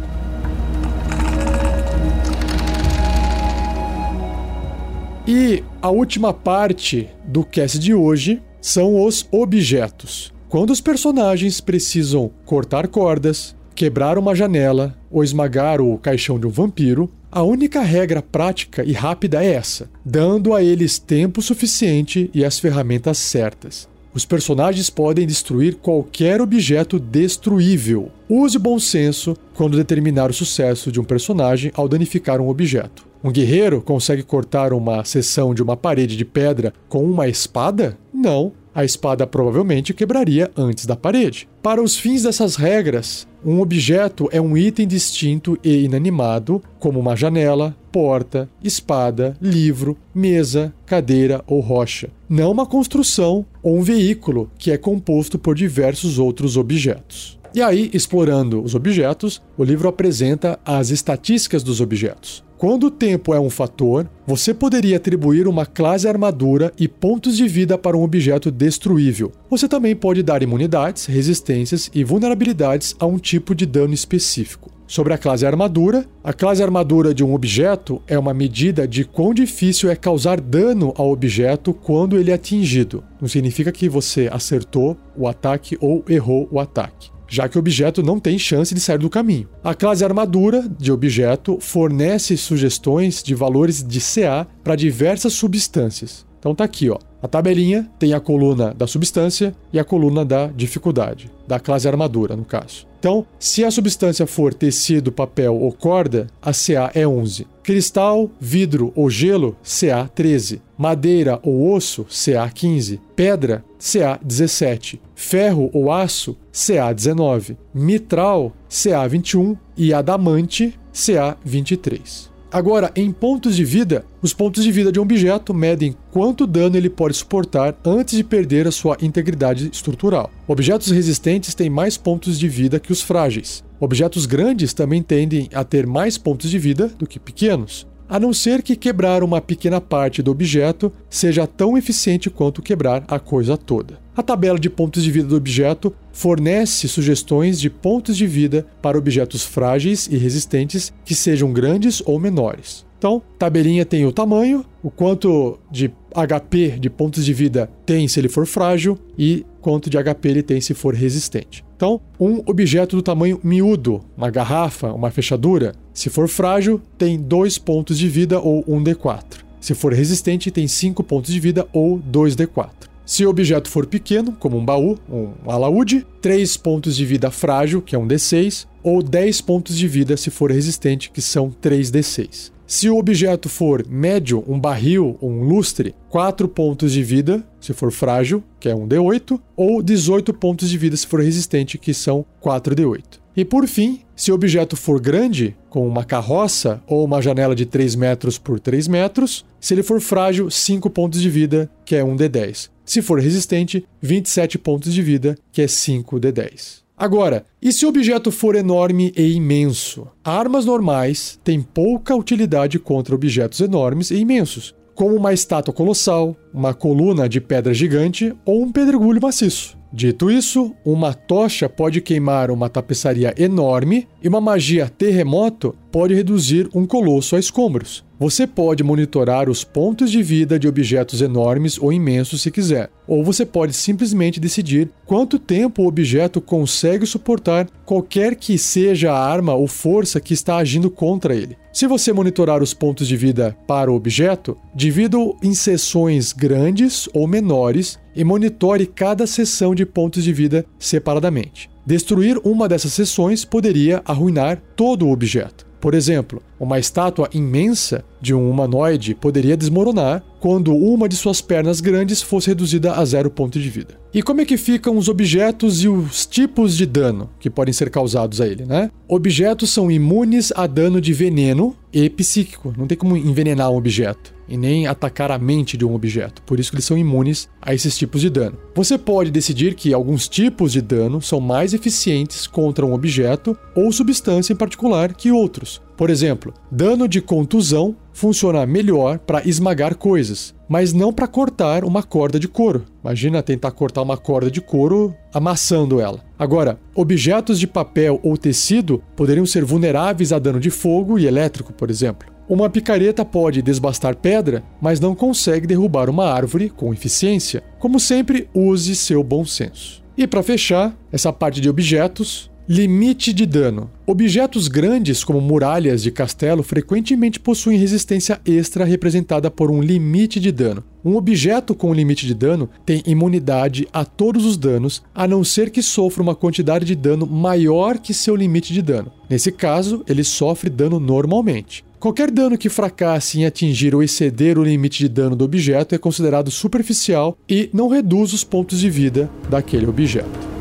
E 5.27 5.63
a 5.81 5.89
última 5.89 6.31
parte 6.31 7.09
do 7.25 7.43
cast 7.43 7.79
de 7.79 7.95
hoje 7.95 8.43
são 8.61 9.03
os 9.03 9.27
objetos. 9.31 10.31
Quando 10.47 10.69
os 10.69 10.79
personagens 10.79 11.59
precisam 11.59 12.29
cortar 12.45 12.87
cordas, 12.87 13.55
quebrar 13.73 14.19
uma 14.19 14.35
janela 14.35 14.95
ou 15.09 15.23
esmagar 15.23 15.81
o 15.81 15.97
caixão 15.97 16.39
de 16.39 16.45
um 16.45 16.51
vampiro, 16.51 17.11
a 17.31 17.41
única 17.41 17.81
regra 17.81 18.21
prática 18.21 18.83
e 18.83 18.93
rápida 18.93 19.43
é 19.43 19.53
essa, 19.53 19.89
dando 20.05 20.53
a 20.53 20.61
eles 20.61 20.99
tempo 20.99 21.41
suficiente 21.41 22.29
e 22.31 22.45
as 22.45 22.59
ferramentas 22.59 23.17
certas. 23.17 23.89
Os 24.13 24.25
personagens 24.25 24.91
podem 24.91 25.25
destruir 25.25 25.75
qualquer 25.75 26.39
objeto 26.39 26.99
destruível. 26.99 28.11
Use 28.29 28.59
bom 28.59 28.77
senso 28.77 29.35
quando 29.55 29.75
determinar 29.75 30.29
o 30.29 30.33
sucesso 30.33 30.91
de 30.91 30.99
um 30.99 31.03
personagem 31.03 31.71
ao 31.73 31.89
danificar 31.89 32.39
um 32.39 32.47
objeto. 32.47 33.05
Um 33.25 33.31
guerreiro 33.31 33.81
consegue 33.81 34.21
cortar 34.21 34.71
uma 34.71 35.03
seção 35.03 35.55
de 35.55 35.63
uma 35.63 35.75
parede 35.75 36.15
de 36.15 36.23
pedra 36.23 36.71
com 36.87 37.03
uma 37.03 37.27
espada? 37.27 37.97
Não. 38.13 38.51
A 38.71 38.85
espada 38.85 39.25
provavelmente 39.25 39.95
quebraria 39.95 40.51
antes 40.55 40.85
da 40.85 40.95
parede. 40.95 41.49
Para 41.63 41.81
os 41.81 41.97
fins 41.97 42.21
dessas 42.21 42.55
regras, 42.55 43.27
um 43.43 43.61
objeto 43.61 44.29
é 44.31 44.39
um 44.39 44.55
item 44.55 44.85
distinto 44.85 45.57
e 45.63 45.85
inanimado, 45.85 46.61
como 46.77 46.99
uma 46.99 47.15
janela, 47.15 47.75
porta, 47.91 48.47
espada, 48.63 49.35
livro, 49.41 49.97
mesa, 50.13 50.71
cadeira 50.85 51.43
ou 51.47 51.61
rocha. 51.61 52.09
Não 52.29 52.51
uma 52.51 52.67
construção 52.67 53.43
ou 53.63 53.77
um 53.77 53.81
veículo 53.81 54.51
que 54.55 54.69
é 54.69 54.77
composto 54.77 55.39
por 55.39 55.55
diversos 55.55 56.19
outros 56.19 56.57
objetos. 56.57 57.34
E 57.55 57.61
aí, 57.61 57.89
explorando 57.93 58.61
os 58.61 58.75
objetos, 58.75 59.41
o 59.57 59.63
livro 59.63 59.87
apresenta 59.87 60.59
as 60.65 60.89
estatísticas 60.89 61.63
dos 61.63 61.79
objetos. 61.79 62.43
Quando 62.57 62.87
o 62.87 62.91
tempo 62.91 63.33
é 63.33 63.39
um 63.39 63.49
fator, 63.49 64.09
você 64.27 64.53
poderia 64.53 64.97
atribuir 64.97 65.47
uma 65.47 65.65
classe 65.65 66.05
armadura 66.05 66.73
e 66.77 66.85
pontos 66.85 67.37
de 67.37 67.47
vida 67.47 67.77
para 67.77 67.95
um 67.95 68.03
objeto 68.03 68.51
destruível. 68.51 69.31
Você 69.49 69.69
também 69.69 69.95
pode 69.95 70.21
dar 70.21 70.43
imunidades, 70.43 71.05
resistências 71.05 71.89
e 71.93 72.03
vulnerabilidades 72.03 72.93
a 72.99 73.05
um 73.05 73.17
tipo 73.17 73.55
de 73.55 73.65
dano 73.65 73.93
específico. 73.93 74.69
Sobre 74.85 75.13
a 75.13 75.17
classe 75.17 75.45
armadura, 75.45 76.05
a 76.21 76.33
classe 76.33 76.61
armadura 76.61 77.13
de 77.13 77.23
um 77.23 77.33
objeto 77.33 78.01
é 78.05 78.19
uma 78.19 78.33
medida 78.33 78.85
de 78.85 79.05
quão 79.05 79.33
difícil 79.33 79.89
é 79.89 79.95
causar 79.95 80.41
dano 80.41 80.93
ao 80.97 81.09
objeto 81.09 81.73
quando 81.73 82.17
ele 82.17 82.31
é 82.31 82.33
atingido. 82.33 83.01
Não 83.21 83.29
significa 83.29 83.71
que 83.71 83.87
você 83.87 84.29
acertou 84.29 84.97
o 85.15 85.25
ataque 85.25 85.77
ou 85.79 86.03
errou 86.09 86.49
o 86.51 86.59
ataque 86.59 87.14
já 87.27 87.47
que 87.47 87.57
o 87.57 87.59
objeto 87.59 88.03
não 88.03 88.19
tem 88.19 88.37
chance 88.37 88.73
de 88.73 88.79
sair 88.79 88.97
do 88.97 89.09
caminho. 89.09 89.47
A 89.63 89.73
classe 89.73 90.03
armadura 90.03 90.67
de 90.79 90.91
objeto 90.91 91.57
fornece 91.59 92.37
sugestões 92.37 93.23
de 93.23 93.33
valores 93.33 93.83
de 93.83 93.99
CA 93.99 94.47
para 94.63 94.75
diversas 94.75 95.33
substâncias. 95.33 96.25
Então 96.39 96.53
tá 96.53 96.63
aqui, 96.63 96.89
ó. 96.89 96.99
A 97.25 97.27
tabelinha 97.27 97.89
tem 97.97 98.13
a 98.13 98.19
coluna 98.19 98.71
da 98.71 98.85
substância 98.85 99.51
e 99.73 99.79
a 99.79 99.83
coluna 99.83 100.23
da 100.23 100.45
dificuldade, 100.45 101.31
da 101.47 101.59
classe 101.59 101.87
armadura, 101.87 102.35
no 102.35 102.45
caso. 102.45 102.85
Então, 102.99 103.25
se 103.39 103.65
a 103.65 103.71
substância 103.71 104.27
for 104.27 104.53
tecido, 104.53 105.11
papel 105.11 105.55
ou 105.55 105.71
corda, 105.71 106.27
a 106.39 106.51
CA 106.53 106.91
é 106.93 107.07
11. 107.07 107.47
Cristal, 107.63 108.29
vidro 108.39 108.93
ou 108.95 109.09
gelo, 109.09 109.57
CA 109.63 110.07
13. 110.07 110.61
Madeira 110.77 111.39
ou 111.41 111.73
osso, 111.73 112.05
CA 112.07 112.47
15. 112.47 113.01
Pedra, 113.15 113.65
CA 113.79 114.19
17. 114.23 115.01
Ferro 115.15 115.71
ou 115.73 115.91
aço, 115.91 116.37
CA 116.51 116.93
19. 116.93 117.57
Mitral, 117.73 118.53
CA 118.69 119.07
21 119.07 119.57
e 119.75 119.95
adamante, 119.95 120.79
CA 120.93 121.35
23. 121.43 122.34
Agora, 122.55 122.89
em 122.95 123.11
pontos 123.11 123.53
de 123.53 123.65
vida, 123.65 124.05
os 124.21 124.33
pontos 124.33 124.63
de 124.63 124.71
vida 124.71 124.89
de 124.89 124.97
um 124.97 125.01
objeto 125.03 125.53
medem 125.53 125.93
quanto 126.09 126.47
dano 126.47 126.77
ele 126.77 126.89
pode 126.89 127.13
suportar 127.13 127.75
antes 127.83 128.15
de 128.15 128.23
perder 128.23 128.65
a 128.65 128.71
sua 128.71 128.95
integridade 129.01 129.69
estrutural. 129.73 130.31
Objetos 130.47 130.89
resistentes 130.89 131.53
têm 131.53 131.69
mais 131.69 131.97
pontos 131.97 132.39
de 132.39 132.47
vida 132.47 132.79
que 132.79 132.93
os 132.93 133.01
frágeis. 133.01 133.61
Objetos 133.77 134.25
grandes 134.25 134.73
também 134.73 135.03
tendem 135.03 135.49
a 135.53 135.65
ter 135.65 135.85
mais 135.85 136.17
pontos 136.17 136.49
de 136.49 136.57
vida 136.57 136.87
do 136.97 137.05
que 137.05 137.19
pequenos 137.19 137.85
a 138.07 138.19
não 138.19 138.33
ser 138.33 138.61
que 138.61 138.75
quebrar 138.75 139.23
uma 139.23 139.41
pequena 139.41 139.81
parte 139.81 140.21
do 140.21 140.31
objeto 140.31 140.91
seja 141.09 141.47
tão 141.47 141.77
eficiente 141.77 142.29
quanto 142.29 142.61
quebrar 142.61 143.03
a 143.07 143.19
coisa 143.19 143.57
toda. 143.57 143.99
A 144.15 144.23
tabela 144.23 144.57
de 144.57 144.69
pontos 144.69 145.03
de 145.03 145.11
vida 145.11 145.27
do 145.27 145.35
objeto 145.35 145.93
fornece 146.13 146.87
sugestões 146.87 147.59
de 147.59 147.69
pontos 147.69 148.15
de 148.15 148.25
vida 148.25 148.65
para 148.81 148.97
objetos 148.97 149.43
frágeis 149.43 150.07
e 150.09 150.15
resistentes 150.15 150.93
que 151.03 151.13
sejam 151.13 151.51
grandes 151.51 152.01
ou 152.05 152.17
menores. 152.17 152.85
Então, 152.97 153.21
tabelinha 153.37 153.85
tem 153.85 154.05
o 154.05 154.11
tamanho, 154.11 154.65
o 154.81 154.89
quanto 154.89 155.59
de 155.69 155.91
HP 156.13 156.79
de 156.79 156.89
pontos 156.89 157.25
de 157.25 157.33
vida 157.33 157.69
tem 157.85 158.07
se 158.07 158.19
ele 158.19 158.29
for 158.29 158.45
frágil 158.45 158.97
e 159.17 159.45
quanto 159.65 159.89
de 159.89 159.97
HP 159.97 160.29
ele 160.29 160.43
tem 160.43 160.61
se 160.61 160.75
for 160.75 160.93
resistente. 160.93 161.65
Então, 161.75 161.99
um 162.19 162.43
objeto 162.45 162.95
do 162.95 163.01
tamanho 163.01 163.39
miúdo, 163.43 164.05
uma 164.15 164.29
garrafa, 164.29 164.93
uma 164.93 165.09
fechadura, 165.09 165.73
se 165.91 166.07
for 166.07 166.27
frágil, 166.27 166.79
tem 166.99 167.19
2 167.19 167.57
pontos 167.57 167.97
de 167.97 168.07
vida 168.07 168.39
ou 168.39 168.63
1d4. 168.65 169.23
Se 169.59 169.73
for 169.73 169.91
resistente, 169.91 170.51
tem 170.51 170.67
5 170.67 171.03
pontos 171.03 171.33
de 171.33 171.39
vida 171.39 171.67
ou 171.73 171.99
2d4. 171.99 172.69
Se 173.03 173.25
o 173.25 173.29
objeto 173.31 173.67
for 173.67 173.87
pequeno, 173.87 174.33
como 174.33 174.55
um 174.55 174.63
baú, 174.63 174.99
um 175.09 175.49
alaúde, 175.49 176.05
3 176.21 176.57
pontos 176.57 176.95
de 176.95 177.03
vida 177.03 177.31
frágil, 177.31 177.81
que 177.81 177.95
é 177.95 177.97
um 177.97 178.07
D6, 178.07 178.67
ou 178.83 179.01
10 179.01 179.41
pontos 179.41 179.75
de 179.75 179.87
vida 179.87 180.15
se 180.15 180.29
for 180.29 180.51
resistente, 180.51 181.09
que 181.09 181.23
são 181.23 181.49
3d6. 181.49 182.51
Se 182.67 182.89
o 182.89 182.97
objeto 182.97 183.47
for 183.47 183.85
médio, 183.87 184.43
um 184.47 184.59
barril 184.59 185.17
ou 185.21 185.29
um 185.29 185.43
lustre, 185.43 185.93
4 186.09 186.47
pontos 186.47 186.91
de 186.91 187.03
vida, 187.03 187.45
se 187.61 187.73
for 187.73 187.91
frágil, 187.91 188.43
que 188.59 188.67
é 188.67 188.75
um 188.75 188.87
D8, 188.87 189.39
ou 189.55 189.83
18 189.83 190.33
pontos 190.33 190.67
de 190.67 190.77
vida 190.77 190.97
se 190.97 191.05
for 191.05 191.21
resistente, 191.21 191.77
que 191.77 191.93
são 191.93 192.25
4D8. 192.43 193.19
E 193.37 193.45
por 193.45 193.67
fim, 193.67 194.01
se 194.15 194.31
o 194.31 194.35
objeto 194.35 194.75
for 194.75 194.99
grande, 194.99 195.55
com 195.69 195.87
uma 195.87 196.03
carroça 196.03 196.81
ou 196.87 197.05
uma 197.05 197.21
janela 197.21 197.53
de 197.53 197.67
3 197.67 197.95
metros 197.95 198.39
por 198.39 198.59
3 198.59 198.87
metros, 198.87 199.45
se 199.59 199.73
ele 199.75 199.83
for 199.83 200.01
frágil, 200.01 200.49
5 200.49 200.89
pontos 200.89 201.21
de 201.21 201.29
vida, 201.29 201.69
que 201.85 201.95
é 201.95 202.03
um 202.03 202.15
D10. 202.15 202.69
Se 202.83 203.01
for 203.01 203.19
resistente, 203.19 203.85
27 204.01 204.57
pontos 204.57 204.91
de 204.91 205.03
vida, 205.03 205.37
que 205.51 205.61
é 205.61 205.65
5D10. 205.65 206.84
Agora, 206.97 207.45
e 207.61 207.73
se 207.73 207.85
o 207.85 207.89
objeto 207.89 208.31
for 208.31 208.55
enorme 208.55 209.11
e 209.17 209.33
imenso? 209.33 210.07
Armas 210.23 210.65
normais 210.65 211.37
têm 211.43 211.61
pouca 211.61 212.15
utilidade 212.15 212.79
contra 212.79 213.13
objetos 213.13 213.59
enormes 213.59 214.11
e 214.11 214.15
imensos, 214.15 214.73
como 214.93 215.13
uma 215.13 215.33
estátua 215.33 215.73
colossal, 215.73 216.37
uma 216.53 216.73
coluna 216.73 217.27
de 217.27 217.41
pedra 217.41 217.73
gigante 217.73 218.33
ou 218.45 218.63
um 218.63 218.71
pedregulho 218.71 219.21
maciço. 219.21 219.77
Dito 219.97 220.29
isso, 220.29 220.75
uma 220.83 221.13
tocha 221.13 221.69
pode 221.69 222.01
queimar 222.01 222.51
uma 222.51 222.67
tapeçaria 222.67 223.33
enorme 223.37 224.09
e 224.21 224.27
uma 224.27 224.41
magia 224.41 224.89
terremoto 224.89 225.73
pode 225.89 226.13
reduzir 226.13 226.67
um 226.75 226.85
colosso 226.85 227.33
a 227.33 227.39
escombros. 227.39 228.03
Você 228.19 228.45
pode 228.45 228.83
monitorar 228.83 229.49
os 229.49 229.63
pontos 229.63 230.11
de 230.11 230.21
vida 230.21 230.59
de 230.59 230.67
objetos 230.67 231.21
enormes 231.21 231.77
ou 231.79 231.93
imensos 231.93 232.41
se 232.41 232.51
quiser, 232.51 232.89
ou 233.07 233.23
você 233.23 233.45
pode 233.45 233.71
simplesmente 233.71 234.37
decidir 234.37 234.89
quanto 235.05 235.39
tempo 235.39 235.83
o 235.83 235.87
objeto 235.87 236.41
consegue 236.41 237.05
suportar 237.05 237.65
qualquer 237.85 238.35
que 238.35 238.57
seja 238.57 239.13
a 239.13 239.17
arma 239.17 239.53
ou 239.55 239.65
força 239.65 240.19
que 240.19 240.33
está 240.33 240.57
agindo 240.57 240.89
contra 240.89 241.33
ele. 241.33 241.55
Se 241.71 241.87
você 241.87 242.11
monitorar 242.11 242.61
os 242.61 242.73
pontos 242.73 243.07
de 243.07 243.15
vida 243.15 243.55
para 243.65 243.89
o 243.89 243.95
objeto, 243.95 244.57
divida-o 244.73 245.37
em 245.41 245.53
seções 245.53 246.33
grandes 246.33 247.07
ou 247.13 247.27
menores 247.27 247.97
e 248.15 248.23
monitore 248.23 248.85
cada 248.85 249.27
seção 249.27 249.75
de 249.75 249.85
pontos 249.85 250.23
de 250.23 250.31
vida 250.31 250.65
separadamente. 250.79 251.69
Destruir 251.85 252.39
uma 252.43 252.67
dessas 252.67 252.93
seções 252.93 253.45
poderia 253.45 254.01
arruinar 254.05 254.61
todo 254.75 255.05
o 255.05 255.11
objeto. 255.11 255.65
Por 255.85 255.93
exemplo, 255.93 256.41
uma 256.59 256.79
estátua 256.79 257.29
imensa 257.31 258.03
de 258.19 258.33
um 258.33 258.49
humanoide 258.49 259.13
poderia 259.13 259.55
desmoronar 259.55 260.23
quando 260.39 260.75
uma 260.75 261.07
de 261.07 261.15
suas 261.15 261.41
pernas 261.41 261.79
grandes 261.79 262.23
fosse 262.23 262.47
reduzida 262.47 262.93
a 262.93 263.05
zero 263.05 263.29
ponto 263.29 263.59
de 263.59 263.69
vida. 263.69 263.99
E 264.11 264.23
como 264.23 264.41
é 264.41 264.45
que 264.45 264.57
ficam 264.57 264.97
os 264.97 265.07
objetos 265.07 265.83
e 265.83 265.87
os 265.87 266.25
tipos 266.25 266.75
de 266.75 266.87
dano 266.87 267.29
que 267.39 267.51
podem 267.51 267.71
ser 267.71 267.91
causados 267.91 268.41
a 268.41 268.47
ele, 268.47 268.65
né? 268.65 268.89
Objetos 269.07 269.69
são 269.69 269.91
imunes 269.91 270.51
a 270.55 270.65
dano 270.65 270.99
de 270.99 271.13
veneno 271.13 271.75
e 271.93 272.09
psíquico. 272.09 272.73
Não 272.75 272.87
tem 272.87 272.97
como 272.97 273.15
envenenar 273.15 273.69
um 273.69 273.77
objeto 273.77 274.34
e 274.47 274.57
nem 274.57 274.87
atacar 274.87 275.31
a 275.31 275.37
mente 275.37 275.77
de 275.77 275.85
um 275.85 275.93
objeto. 275.93 276.41
Por 276.43 276.59
isso 276.59 276.69
que 276.69 276.75
eles 276.75 276.85
são 276.85 276.97
imunes 276.97 277.49
a 277.61 277.73
esses 277.73 277.97
tipos 277.97 278.21
de 278.21 278.29
dano. 278.29 278.57
Você 278.75 278.97
pode 278.97 279.31
decidir 279.31 279.75
que 279.75 279.93
alguns 279.93 280.27
tipos 280.27 280.71
de 280.71 280.81
dano 280.81 281.21
são 281.21 281.39
mais 281.39 281.73
eficientes 281.73 282.47
contra 282.47 282.85
um 282.85 282.93
objeto 282.93 283.57
ou 283.75 283.91
substância 283.91 284.53
em 284.53 284.55
particular 284.55 285.13
que 285.13 285.31
outros. 285.31 285.81
Por 285.97 286.09
exemplo, 286.09 286.53
dano 286.69 287.07
de 287.07 287.21
contusão 287.21 287.95
funciona 288.11 288.65
melhor 288.65 289.17
para 289.19 289.47
esmagar 289.47 289.95
coisas, 289.95 290.53
mas 290.67 290.91
não 290.91 291.13
para 291.13 291.27
cortar 291.27 291.85
uma 291.85 292.03
corda 292.03 292.37
de 292.37 292.47
couro. 292.47 292.85
Imagina 293.01 293.41
tentar 293.41 293.71
cortar 293.71 294.01
uma 294.01 294.17
corda 294.17 294.51
de 294.51 294.59
couro 294.59 295.15
amassando 295.33 296.01
ela. 296.01 296.19
Agora, 296.37 296.79
objetos 296.93 297.59
de 297.59 297.67
papel 297.67 298.19
ou 298.23 298.37
tecido 298.37 299.01
poderiam 299.15 299.45
ser 299.45 299.63
vulneráveis 299.63 300.33
a 300.33 300.39
dano 300.39 300.59
de 300.59 300.69
fogo 300.69 301.17
e 301.17 301.25
elétrico, 301.25 301.71
por 301.71 301.89
exemplo. 301.89 302.34
Uma 302.47 302.69
picareta 302.69 303.25
pode 303.25 303.61
desbastar 303.63 304.15
pedra, 304.15 304.63
mas 304.79 304.99
não 304.99 305.15
consegue 305.15 305.65
derrubar 305.65 306.11
uma 306.11 306.31
árvore 306.31 306.69
com 306.69 306.93
eficiência. 306.93 307.63
Como 307.79 307.99
sempre, 307.99 308.47
use 308.53 308.95
seu 308.95 309.23
bom 309.23 309.43
senso. 309.43 310.03
E 310.15 310.27
para 310.27 310.43
fechar 310.43 310.95
essa 311.11 311.33
parte 311.33 311.59
de 311.59 311.69
objetos, 311.69 312.51
Limite 312.67 313.31
de 313.31 313.45
dano. 313.45 313.91
Objetos 314.07 314.67
grandes, 314.67 315.23
como 315.23 315.39
muralhas 315.39 316.01
de 316.01 316.09
castelo, 316.09 316.63
frequentemente 316.63 317.39
possuem 317.39 317.77
resistência 317.77 318.41
extra 318.43 318.83
representada 318.83 319.51
por 319.51 319.69
um 319.69 319.79
limite 319.79 320.39
de 320.39 320.51
dano. 320.51 320.83
Um 321.03 321.15
objeto 321.15 321.75
com 321.75 321.93
limite 321.93 322.25
de 322.25 322.33
dano 322.33 322.67
tem 322.83 323.03
imunidade 323.05 323.87
a 323.93 324.03
todos 324.03 324.45
os 324.45 324.57
danos, 324.57 325.03
a 325.13 325.27
não 325.27 325.43
ser 325.43 325.69
que 325.69 325.83
sofra 325.83 326.23
uma 326.23 326.33
quantidade 326.33 326.85
de 326.85 326.95
dano 326.95 327.27
maior 327.27 327.99
que 327.99 328.15
seu 328.15 328.35
limite 328.35 328.73
de 328.73 328.81
dano. 328.81 329.11
Nesse 329.29 329.51
caso, 329.51 330.03
ele 330.09 330.23
sofre 330.23 330.67
dano 330.67 330.99
normalmente. 330.99 331.85
Qualquer 331.99 332.31
dano 332.31 332.57
que 332.57 332.67
fracasse 332.67 333.39
em 333.39 333.45
atingir 333.45 333.93
ou 333.93 334.01
exceder 334.01 334.57
o 334.57 334.63
limite 334.63 334.97
de 334.97 335.09
dano 335.09 335.35
do 335.35 335.45
objeto 335.45 335.93
é 335.93 335.99
considerado 335.99 336.49
superficial 336.49 337.37
e 337.47 337.69
não 337.71 337.89
reduz 337.89 338.33
os 338.33 338.43
pontos 338.43 338.79
de 338.79 338.89
vida 338.89 339.29
daquele 339.51 339.85
objeto. 339.85 340.55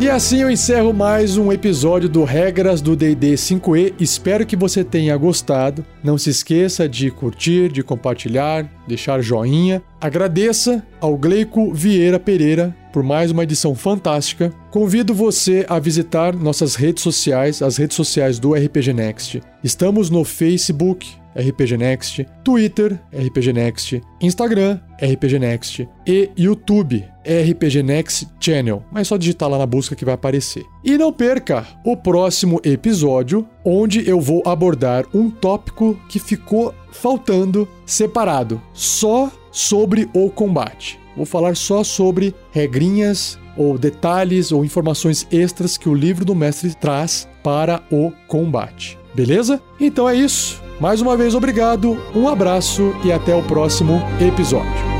E 0.00 0.08
assim 0.08 0.40
eu 0.40 0.50
encerro 0.50 0.94
mais 0.94 1.36
um 1.36 1.52
episódio 1.52 2.08
do 2.08 2.24
Regras 2.24 2.80
do 2.80 2.96
DD 2.96 3.34
5E. 3.34 3.92
Espero 4.00 4.46
que 4.46 4.56
você 4.56 4.82
tenha 4.82 5.14
gostado. 5.14 5.84
Não 6.02 6.16
se 6.16 6.30
esqueça 6.30 6.88
de 6.88 7.10
curtir, 7.10 7.70
de 7.70 7.82
compartilhar, 7.82 8.66
deixar 8.88 9.20
joinha. 9.20 9.82
Agradeça 10.00 10.82
ao 11.02 11.18
Gleico 11.18 11.74
Vieira 11.74 12.18
Pereira 12.18 12.74
por 12.94 13.02
mais 13.02 13.30
uma 13.30 13.42
edição 13.42 13.74
fantástica. 13.74 14.50
Convido 14.70 15.12
você 15.12 15.66
a 15.68 15.78
visitar 15.78 16.34
nossas 16.34 16.76
redes 16.76 17.02
sociais, 17.02 17.60
as 17.60 17.76
redes 17.76 17.94
sociais 17.94 18.38
do 18.38 18.54
RPG 18.54 18.94
Next. 18.94 19.42
Estamos 19.62 20.08
no 20.08 20.24
Facebook, 20.24 21.19
RPG 21.36 21.76
Next, 21.76 22.26
Twitter, 22.44 23.00
RPG 23.12 23.52
Next, 23.52 24.00
Instagram, 24.20 24.80
RPG 25.02 25.38
Next 25.38 25.88
e 26.06 26.30
YouTube, 26.36 27.04
RPG 27.24 27.82
Next 27.82 28.28
Channel. 28.40 28.82
Mas 28.90 29.02
é 29.02 29.04
só 29.04 29.16
digitar 29.16 29.48
lá 29.48 29.58
na 29.58 29.66
busca 29.66 29.94
que 29.94 30.04
vai 30.04 30.14
aparecer. 30.14 30.64
E 30.84 30.96
não 30.98 31.12
perca 31.12 31.66
o 31.84 31.96
próximo 31.96 32.60
episódio, 32.64 33.46
onde 33.64 34.08
eu 34.08 34.20
vou 34.20 34.42
abordar 34.46 35.04
um 35.14 35.30
tópico 35.30 35.98
que 36.08 36.18
ficou 36.18 36.74
faltando 36.92 37.68
separado, 37.86 38.60
só 38.72 39.30
sobre 39.50 40.08
o 40.14 40.30
combate. 40.30 40.98
Vou 41.16 41.26
falar 41.26 41.56
só 41.56 41.82
sobre 41.82 42.34
regrinhas 42.52 43.38
ou 43.56 43.76
detalhes 43.76 44.52
ou 44.52 44.64
informações 44.64 45.26
extras 45.30 45.76
que 45.76 45.88
o 45.88 45.94
livro 45.94 46.24
do 46.24 46.34
mestre 46.34 46.74
traz 46.74 47.28
para 47.42 47.82
o 47.90 48.12
combate. 48.26 48.99
Beleza? 49.20 49.60
Então 49.78 50.08
é 50.08 50.16
isso. 50.16 50.62
Mais 50.80 51.02
uma 51.02 51.14
vez, 51.14 51.34
obrigado, 51.34 51.98
um 52.14 52.26
abraço 52.26 52.94
e 53.04 53.12
até 53.12 53.34
o 53.34 53.42
próximo 53.42 54.00
episódio. 54.18 54.99